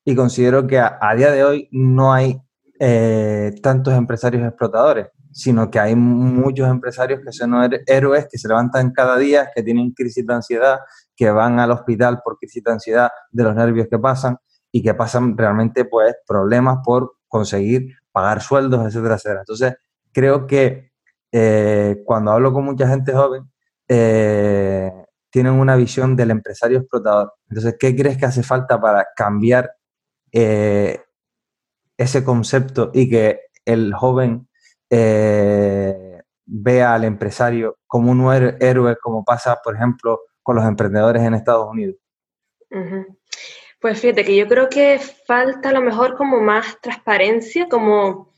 [0.03, 2.41] Y considero que a, día de hoy no hay
[2.77, 7.53] eh, tantos empresarios explotadores, sino que hay muchos empresarios que son
[7.87, 10.79] héroes, que se levantan cada día, que tienen crisis de ansiedad,
[11.15, 14.37] que van al hospital por crisis de ansiedad de los nervios que pasan
[14.73, 19.39] y que pasan realmente pues problemas por conseguir pagar sueldos, etcétera, etcétera.
[19.41, 19.75] Entonces,
[20.11, 20.91] creo que
[21.31, 23.43] eh, cuando hablo con mucha gente joven,
[23.87, 24.91] eh,
[25.29, 27.33] tienen una visión del empresario explotador.
[27.49, 29.71] Entonces, ¿qué crees que hace falta para cambiar
[30.31, 31.01] eh,
[31.97, 34.47] ese concepto y que el joven
[34.91, 41.69] vea al empresario como un héroe, como pasa, por ejemplo, con los emprendedores en Estados
[41.69, 41.97] Unidos?
[43.79, 48.33] Pues fíjate que yo creo que falta a lo mejor como más transparencia, como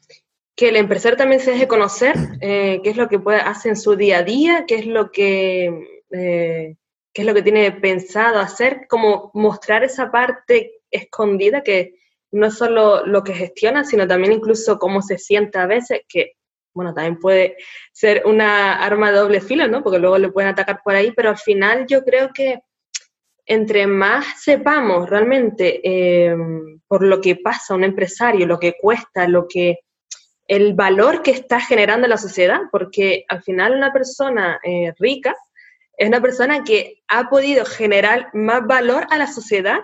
[0.56, 3.77] que el empresario también se deje conocer eh, qué es lo que puede hacer en
[3.77, 6.75] su día a día, qué es lo que eh,
[7.13, 11.95] qué es lo que tiene pensado hacer, como mostrar esa parte escondida que
[12.32, 16.34] no es solo lo que gestiona, sino también incluso cómo se siente a veces, que
[16.73, 17.58] bueno, también puede
[17.91, 19.84] ser una arma de doble filo, ¿no?
[19.84, 22.62] Porque luego le pueden atacar por ahí, pero al final yo creo que
[23.45, 26.36] entre más sepamos realmente eh,
[26.88, 29.80] por lo que pasa un empresario, lo que cuesta, lo que
[30.47, 35.36] el valor que está generando la sociedad, porque al final una persona eh, rica
[35.95, 39.80] es una persona que ha podido generar más valor a la sociedad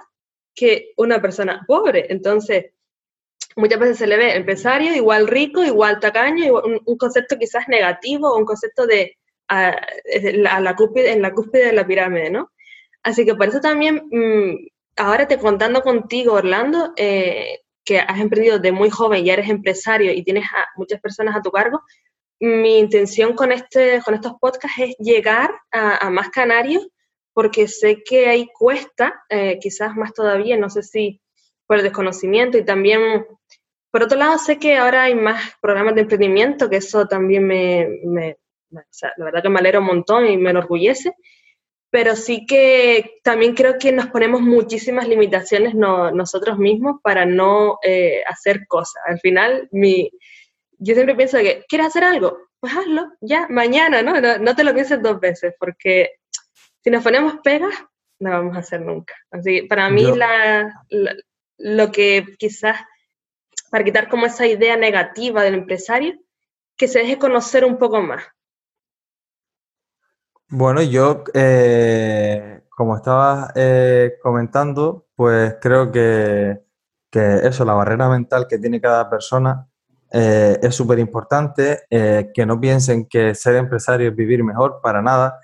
[0.54, 2.08] que una persona pobre.
[2.10, 2.74] Entonces,
[3.56, 8.46] muchas veces se le ve empresario igual rico, igual tacaño, un, concepto quizás negativo, un
[8.46, 9.17] concepto de
[9.48, 12.52] a, la en la cúspide de la pirámide, ¿no?
[13.04, 18.60] Así que por eso también, mm, ahora te contando contigo, Orlando, eh, que has emprendido
[18.60, 21.82] de muy joven, y eres empresario y tienes a muchas personas a tu cargo,
[22.40, 26.88] mi intención con, este, con estos podcasts es llegar a, más canarios,
[27.34, 31.22] porque sé que ahí cuesta, eh, quizás más todavía, no sé si
[31.66, 33.26] por el desconocimiento y también,
[33.92, 37.88] por otro lado, sé que ahora hay más programas de emprendimiento, que eso también me,
[38.04, 38.38] me
[38.70, 41.14] la verdad que me alegra un montón y me enorgullece
[41.89, 48.23] pero sí que también creo que nos ponemos muchísimas limitaciones nosotros mismos para no eh,
[48.28, 49.02] hacer cosas.
[49.06, 50.12] Al final, mi,
[50.78, 52.38] yo siempre pienso que, ¿quieres hacer algo?
[52.60, 54.19] Pues hazlo, ya, mañana, ¿no?
[54.39, 56.12] No, te lo pienses dos veces, porque
[56.84, 57.73] si nos ponemos pegas,
[58.19, 59.13] no vamos a hacer nunca.
[59.32, 60.06] Así para mí,
[61.60, 62.82] lo que quizás,
[63.71, 66.19] para quitar como esa idea negativa del empresario,
[66.76, 68.23] que se deje conocer un poco más
[70.50, 76.62] bueno, yo, eh, como estabas eh, comentando, pues creo que,
[77.12, 79.68] eso, la barrera mental que tiene cada persona
[80.12, 85.40] eh, es súper importante, que no piensen que ser empresario es vivir mejor, para nada.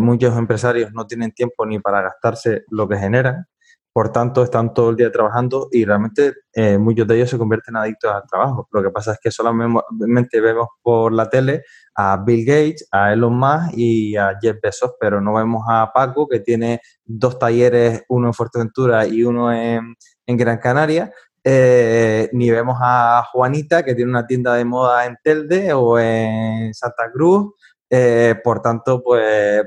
[0.00, 3.46] muchos empresarios no tienen tiempo ni para gastarse lo que generan,
[3.94, 6.34] por tanto están todo el día trabajando y realmente
[6.80, 8.66] muchos de ellos se convierten en adictos al trabajo.
[8.72, 11.62] Lo que pasa es que solamente vemos por la tele
[11.94, 16.26] a Bill Gates, a Elon Musk y a Jeff Bezos, pero no vemos a Paco,
[16.26, 19.94] que tiene dos talleres, uno en Fuerteventura y uno en,
[20.26, 21.12] Gran Canaria,
[21.44, 26.74] eh, ni vemos a Juanita, que tiene una tienda de moda en Telde o en
[26.74, 27.52] Santa Cruz.
[27.88, 29.62] Eh, por tanto, pues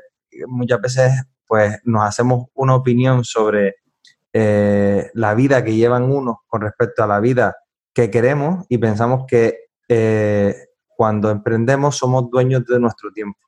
[0.47, 1.11] muchas veces
[1.47, 3.75] pues, nos hacemos una opinión sobre
[4.39, 7.55] eh, la vida que llevan unos con respecto a la vida
[7.93, 9.67] que queremos y pensamos que
[10.87, 13.39] cuando emprendemos somos dueños de nuestro tiempo.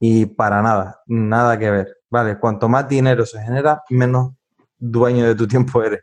[0.00, 1.96] Y para nada, nada que ver.
[2.10, 4.32] Vale, cuanto más dinero se genera, menos
[4.78, 6.00] dueño de tu tiempo eres.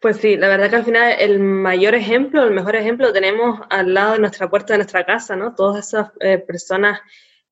[0.00, 3.60] Pues sí, la verdad que al final el mayor ejemplo, el mejor ejemplo lo tenemos
[3.70, 5.54] al lado de nuestra puerta de nuestra casa, ¿no?
[5.54, 7.00] Todas esas eh, personas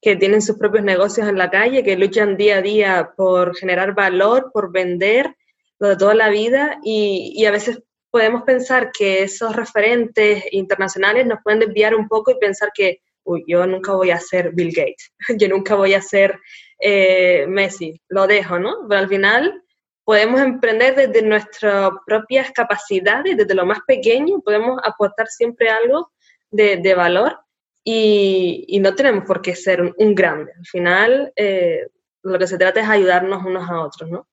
[0.05, 3.95] que tienen sus propios negocios en la calle, que luchan día a día por generar
[3.95, 5.35] valor, por vender,
[5.79, 11.39] lo de toda la vida y, a veces podemos pensar que esos referentes internacionales nos
[11.43, 15.11] pueden desviar un poco y pensar que, uy, yo nunca voy a ser Bill Gates,
[15.39, 16.39] yo nunca voy a ser
[16.79, 18.87] eh, Messi, lo dejo, ¿no?
[18.87, 19.63] Pero al final
[20.05, 26.13] podemos emprender desde nuestras propias capacidades, desde lo más pequeño, podemos aportar siempre algo
[26.51, 27.39] de, valor
[27.85, 30.53] y, no tenemos por qué ser un, grande.
[30.57, 31.87] Al final, eh,
[32.23, 34.27] lo que se trata es ayudarnos unos a otros, ¿no?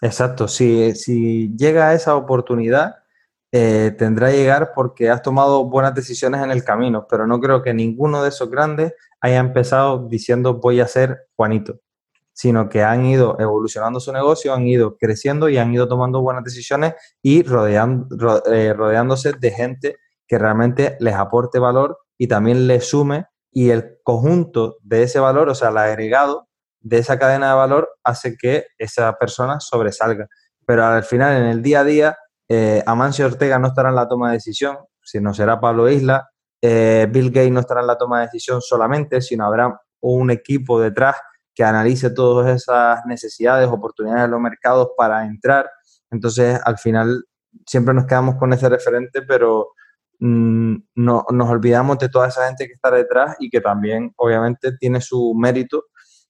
[0.00, 2.96] Exacto, si, si llega esa oportunidad,
[3.52, 7.62] eh, tendrá que llegar porque has tomado buenas decisiones en el camino, pero no creo
[7.62, 11.80] que ninguno de esos grandes haya empezado diciendo voy a ser Juanito,
[12.32, 16.44] sino que han ido evolucionando su negocio, han ido creciendo y han ido tomando buenas
[16.44, 19.96] decisiones y rodeando, eh, rodeándose de gente
[20.28, 25.48] que realmente les aporte valor y también les sume y el conjunto de ese valor,
[25.48, 26.48] o sea, el agregado
[26.80, 30.28] de esa cadena de valor hace que esa persona sobresalga.
[30.66, 34.08] Pero al final, en el día a día, eh, Amancio Ortega no estará en la
[34.08, 36.28] toma de decisión, sino será Pablo Isla.
[36.60, 40.80] Eh, Bill Gates no estará en la toma de decisión solamente, sino habrá un equipo
[40.80, 41.16] detrás
[41.54, 45.70] que analice todas esas necesidades, oportunidades de los mercados para entrar.
[46.10, 47.24] Entonces, al final,
[47.66, 49.70] siempre nos quedamos con ese referente, pero
[50.18, 54.76] mm, no, nos olvidamos de toda esa gente que está detrás y que también, obviamente,
[54.78, 55.86] tiene su mérito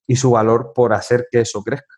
[0.07, 1.97] y su valor por hacer que eso crezca.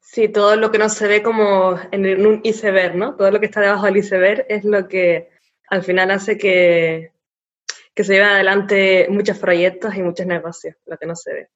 [0.00, 3.14] Sí, todo lo que no se ve como en un iceberg, ¿no?
[3.14, 5.30] Todo lo que está debajo del iceberg es lo que
[5.68, 7.12] al final hace que,
[7.94, 11.50] que se lleven adelante muchos proyectos y muchos negocios, lo que no se ve.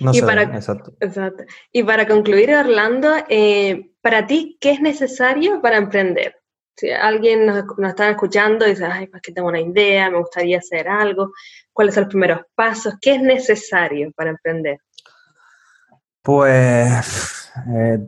[0.00, 0.94] No y, para, exacto.
[1.00, 1.44] exacto.
[1.72, 6.37] y para concluir, Orlando, eh, para ti, ¿qué es necesario para emprender?
[6.78, 10.18] Si alguien nos, nos, está escuchando y dice, ay, pues que tengo una idea, me
[10.18, 11.32] gustaría hacer algo,
[11.72, 12.94] ¿cuáles son los primeros pasos?
[13.00, 14.78] ¿Qué es necesario para emprender?
[16.22, 17.98] Pues eh,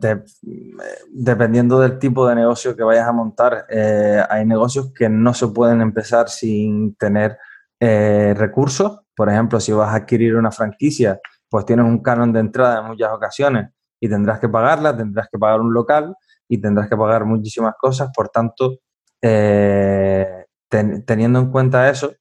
[1.09, 5.47] dependiendo del tipo de negocio que vayas a montar, eh, hay negocios que no se
[5.47, 7.37] pueden empezar sin tener
[7.77, 9.01] eh, recursos.
[9.13, 11.19] Por ejemplo, si vas a adquirir una franquicia,
[11.49, 13.69] pues tienes un canon de entrada en muchas ocasiones
[13.99, 16.15] y tendrás que pagarla, tendrás que pagar un local
[16.51, 18.09] y tendrás que pagar muchísimas cosas.
[18.13, 18.79] Por tanto,
[19.21, 22.13] teniendo en cuenta eso,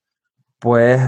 [0.61, 1.01] pues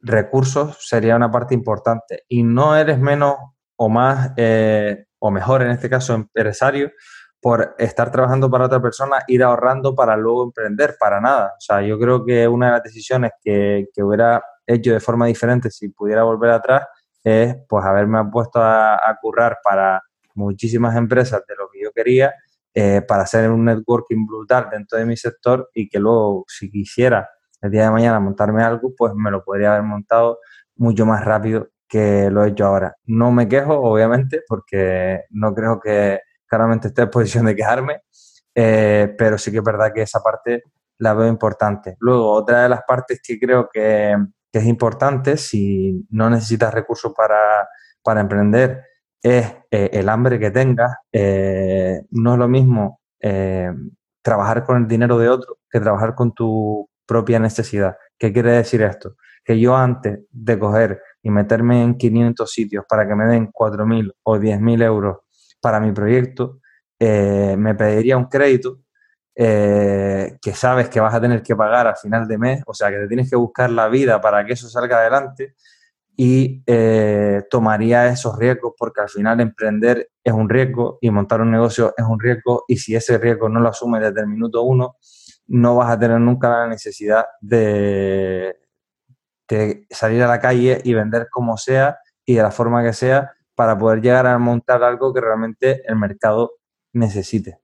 [0.00, 2.24] recursos sería una parte importante.
[2.26, 3.36] Y no eres menos
[3.76, 6.90] o más, eh, o mejor en este caso, empresario,
[7.38, 11.52] por estar trabajando para otra persona, ir ahorrando para luego emprender, para nada.
[11.58, 15.26] O sea, yo creo que una de las decisiones que, que hubiera hecho de forma
[15.26, 16.86] diferente si pudiera volver atrás
[17.22, 20.00] es pues haberme puesto a, currar para
[20.34, 22.34] muchísimas empresas de lo que yo quería,
[22.74, 27.30] eh, para hacer un networking brutal dentro de mi sector y que luego, si quisiera
[27.62, 30.40] el día de mañana montarme algo, pues me lo podría haber montado
[30.76, 32.96] mucho más rápido que lo he hecho ahora.
[33.04, 38.00] No me quejo, obviamente, porque no creo que claramente esté en posición de quejarme,
[38.54, 40.64] eh, pero sí que es verdad que esa parte
[40.98, 41.96] la veo importante.
[42.00, 44.16] Luego, otra de las partes que creo que,
[44.52, 47.68] es importante, si no necesitas recursos para,
[48.04, 48.84] para emprender,
[49.24, 50.94] es eh, el hambre que tengas.
[51.10, 53.00] Eh, no es lo mismo
[54.20, 57.96] trabajar con el dinero de otro que trabajar con tu propia necesidad.
[58.18, 59.16] ¿Qué quiere decir esto?
[59.42, 64.12] Que yo antes de coger y meterme en 500 sitios para que me den 4.000
[64.24, 65.18] o 10.000 euros
[65.58, 66.60] para mi proyecto,
[66.98, 68.80] eh, me pediría un crédito
[69.34, 72.90] eh, que sabes que vas a tener que pagar al final de mes, o sea,
[72.90, 75.54] que te tienes que buscar la vida para que eso salga adelante
[76.16, 81.50] y eh, tomaría esos riesgos porque al final emprender es un riesgo y montar un
[81.50, 84.96] negocio es un riesgo y si ese riesgo no lo asumes desde el minuto uno,
[85.48, 88.56] no vas a tener nunca la necesidad de,
[89.90, 93.76] salir a la calle y vender como sea y de la forma que sea para
[93.76, 96.52] poder llegar a montar algo que realmente el mercado
[96.92, 97.60] necesite.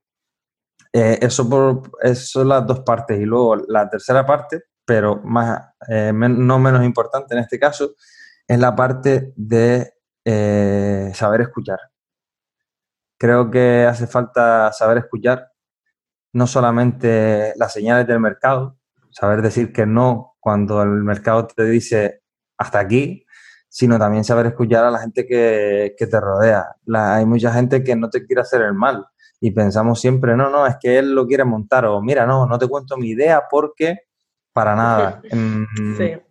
[0.93, 3.19] Eh, eso, por, eso son las dos partes.
[3.19, 7.95] Y luego la tercera parte, pero más, eh, no menos importante en este caso,
[8.51, 9.93] es la parte de
[10.25, 11.79] eh, saber escuchar.
[13.17, 15.53] Creo que hace falta saber escuchar
[16.33, 18.77] no solamente las señales del mercado,
[19.09, 22.23] saber decir que no cuando el mercado te dice
[22.57, 23.25] hasta aquí,
[23.69, 26.75] sino también saber escuchar a la gente que, te rodea.
[26.93, 29.05] hay mucha gente que no te quiere hacer el mal
[29.39, 32.59] y pensamos siempre, no, no, es que él lo quiere montar o mira, no, no
[32.59, 33.99] te cuento mi idea porque
[34.51, 35.21] para nada.
[35.31, 36.30] Mm, mm,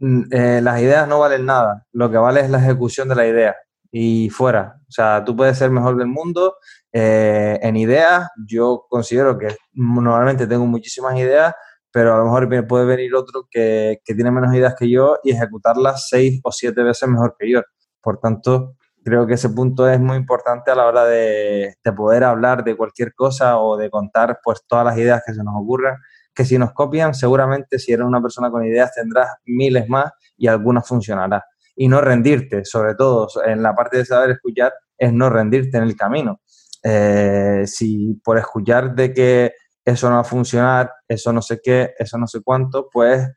[0.00, 3.56] eh, las ideas no valen nada, lo que vale es la ejecución de la idea
[3.90, 4.76] y fuera.
[4.88, 6.56] O sea, tú puedes ser mejor del mundo
[6.92, 8.28] eh, en ideas.
[8.46, 11.54] Yo considero que normalmente tengo muchísimas ideas,
[11.90, 16.08] pero a lo mejor puede venir otro que, tiene menos ideas que yo y ejecutarlas
[16.08, 17.62] seis o siete veces mejor que yo.
[18.02, 18.74] Por tanto,
[19.04, 23.14] creo que ese punto es muy importante a la hora de, poder hablar de cualquier
[23.14, 25.96] cosa o de contar pues todas las ideas que se nos ocurran,
[26.38, 30.46] que si nos copian, seguramente si eres una persona con ideas tendrás miles más y
[30.46, 31.44] algunas funcionará.
[31.74, 35.82] Y no rendirte, sobre todo en la parte de saber escuchar, es no rendirte en
[35.82, 36.40] el camino.
[36.84, 39.52] Eh, si por escuchar de que
[39.84, 43.28] eso no va a funcionar, eso no sé qué, eso no sé cuánto, pues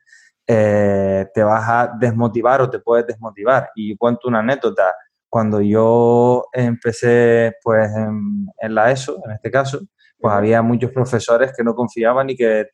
[0.45, 3.71] eh, te vas a desmotivar o te puedes desmotivar.
[3.73, 4.93] Y cuento una anécdota.
[5.27, 9.79] Cuando yo empecé pues en, en la ESO, en este caso,
[10.19, 12.67] pues había muchos profesores que no confiaban y que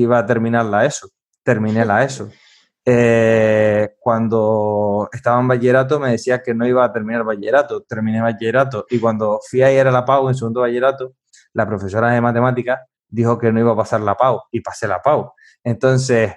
[0.00, 1.08] iba a terminar la ESO.
[1.42, 2.30] Terminé la ESO.
[2.84, 8.86] Eh, cuando estaba en bachillerato me decía que no iba a terminar bachillerato, terminé bachillerato
[8.90, 11.14] y cuando fui a ir a la PAU en segundo bachillerato,
[11.52, 15.00] la profesora de matemáticas dijo que no iba a pasar la PAU y pasé la
[15.00, 15.30] PAU.
[15.62, 16.34] Entonces,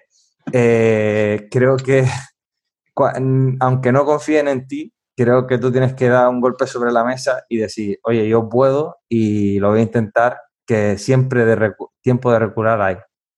[0.54, 2.06] eh, creo que
[3.60, 7.04] aunque no confíen en ti, creo que tú tienes que dar un golpe sobre la
[7.04, 12.32] mesa y decir, oye, yo puedo y lo voy a intentar, que siempre de tiempo
[12.32, 12.98] de recular hay.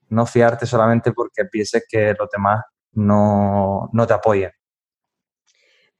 [0.09, 4.51] No fiarte solamente porque pienses que los demás no, no te apoyen.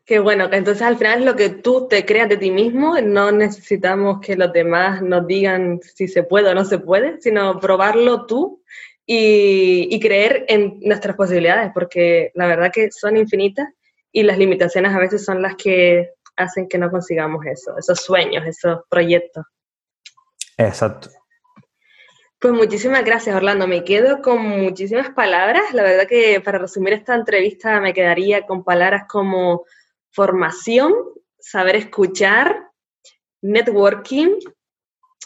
[0.05, 3.29] Qué bueno, entonces al final es lo que tú te creas de ti mismo, no
[3.33, 8.25] necesitamos que los demás nos digan si se puede o no se puede, sino probarlo
[8.25, 8.63] tú
[9.05, 13.67] y, y creer en nuestras posibilidades, porque la verdad que son infinitas
[14.13, 18.45] y las limitaciones a veces son las que hacen que no consigamos eso, esos sueños,
[18.47, 19.43] esos proyectos.
[20.57, 21.09] Exacto.
[22.39, 23.65] Pues muchísimas gracias, Orlando.
[23.67, 25.73] Me quedo con muchísimas palabras.
[25.73, 29.65] La verdad que para resumir esta entrevista me quedaría con palabras como
[30.11, 30.93] formación,
[31.39, 32.67] saber escuchar,
[33.41, 34.35] networking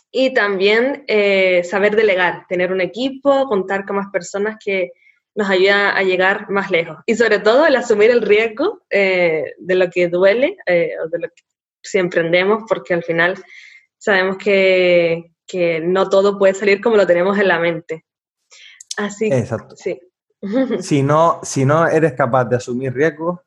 [0.09, 4.91] y también eh, saber delegar, tener un equipo, contar con más personas que
[5.35, 6.97] nos ayudan a llegar más lejos.
[7.05, 11.19] Y sobre todo el asumir el riesgo eh, de lo que duele eh, o de
[11.19, 11.43] lo que
[11.81, 13.35] si emprendemos, porque al final
[13.97, 18.05] sabemos que, que no todo puede salir como lo tenemos en la mente.
[18.97, 19.75] Así Exacto.
[19.75, 19.99] sí.
[20.79, 23.39] Si no, si no eres capaz de asumir riesgos,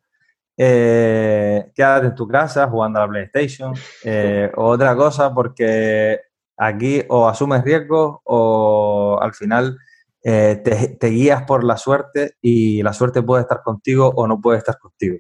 [0.57, 3.75] eh, quédate en tu casa jugando a la PlayStation
[4.05, 6.21] eh, o otra cosa, porque
[6.57, 9.77] aquí o asumes riesgos o al final
[10.23, 10.63] eh,
[10.99, 14.79] te, guías por la suerte y la suerte puede estar contigo o no puede estar
[14.79, 15.19] contigo.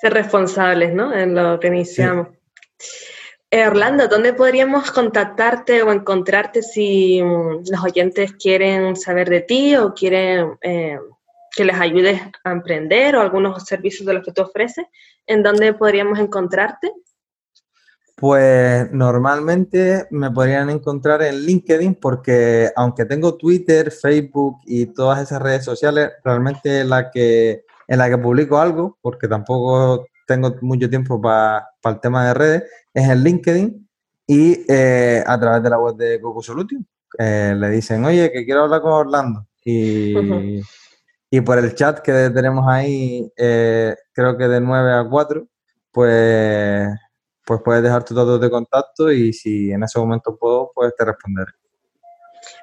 [0.00, 1.14] Ser responsables, ¿no?
[1.14, 2.28] En lo que iniciamos.
[3.52, 9.74] Eh, Orlando, ¿dónde podríamos contactarte o encontrarte si mm, los oyentes quieren saber de ti
[9.74, 10.96] o quieren eh,
[11.56, 14.86] que les ayudes a emprender o algunos servicios de los que tú ofreces?
[15.26, 16.92] ¿En dónde podríamos encontrarte?
[18.14, 25.42] Pues normalmente me podrían encontrar en LinkedIn porque aunque tengo Twitter, Facebook y todas esas
[25.42, 31.20] redes sociales, realmente la que, en la que publico algo, porque tampoco tengo mucho tiempo
[31.20, 32.62] para el tema de redes,
[32.94, 33.88] es en LinkedIn
[34.26, 36.86] y eh, a través de la web de Coco Solution.
[37.18, 39.46] Eh, le dicen, oye, que quiero hablar con Orlando.
[39.64, 40.14] Y,
[41.30, 45.46] y por el chat que tenemos ahí, eh, creo que de 9 a 4,
[45.90, 46.88] pues,
[47.44, 51.04] pues puedes dejar tus datos de contacto y si en ese momento puedo, pues te
[51.04, 51.52] responderé.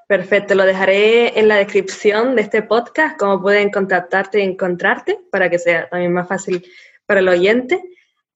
[0.07, 5.49] Perfecto, lo dejaré en la descripción de este podcast, cómo pueden contactarte y encontrarte, para
[5.49, 6.65] que sea también más fácil
[7.05, 7.81] para el oyente.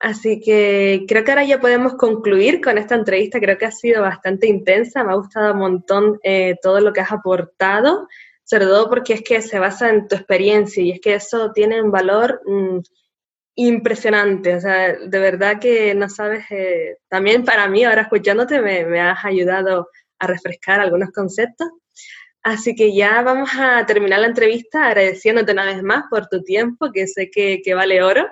[0.02, 3.38] Así que creo que ahora ya podemos concluir con esta entrevista.
[3.38, 5.04] Creo que ha sido bastante intensa.
[5.04, 8.08] Me ha gustado un montón eh, todo lo que has aportado,
[8.42, 11.80] sobre todo porque es que se basa en tu experiencia y es que eso tiene
[11.80, 12.78] un valor mm,
[13.54, 14.56] impresionante.
[14.56, 19.00] O sea, de verdad que no sabes, eh, también para mí ahora escuchándote me, me,
[19.00, 19.88] has ayudado
[20.18, 21.68] a refrescar algunos conceptos.
[22.42, 26.90] Así que ya vamos a terminar la entrevista agradeciéndote una vez más por tu tiempo,
[26.92, 28.28] que sé que, que vale oro.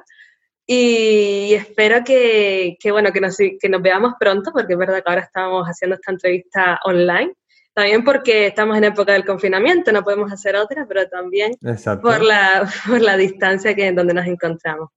[0.72, 5.22] Y espero que, bueno, que nos, que nos veamos pronto, porque es verdad que ahora
[5.22, 7.34] estamos haciendo esta entrevista online.
[7.74, 11.56] También porque estamos en época del confinamiento, no podemos hacer otra, pero también
[12.00, 14.90] por la, por la distancia que, donde nos encontramos.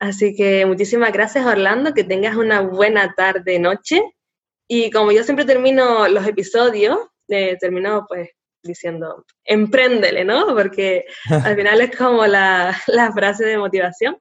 [0.00, 4.02] Así que muchísimas gracias, Orlando, que tengas una buena tarde, noche.
[4.68, 8.28] Y como yo siempre termino los episodios, eh, termino pues
[8.62, 10.54] diciendo, empréndele, ¿no?
[10.54, 11.06] Porque
[11.42, 14.18] al final es como la, la frase de motivación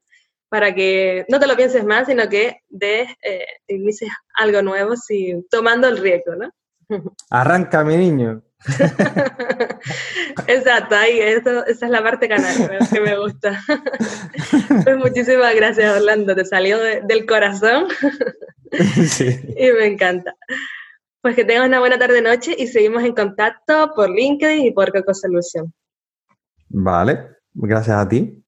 [0.54, 5.48] para que no te lo pienses más, sino que de, eh, inicies algo nuevo sin,
[5.50, 6.52] tomando el riesgo, ¿no?
[7.32, 8.44] Arranca, mi niño.
[10.48, 13.60] Exacto, ahí, esa es la parte canal que me gusta.
[14.84, 17.88] pues muchísimas gracias, Orlando, te salió del corazón
[19.08, 19.40] sí.
[19.58, 20.36] y me encanta.
[21.22, 25.16] Pues que tengas una buena tarde-noche y seguimos en contacto por LinkedIn y por Coco
[25.16, 25.74] Solution.
[26.70, 28.40] Vale, gracias a ti.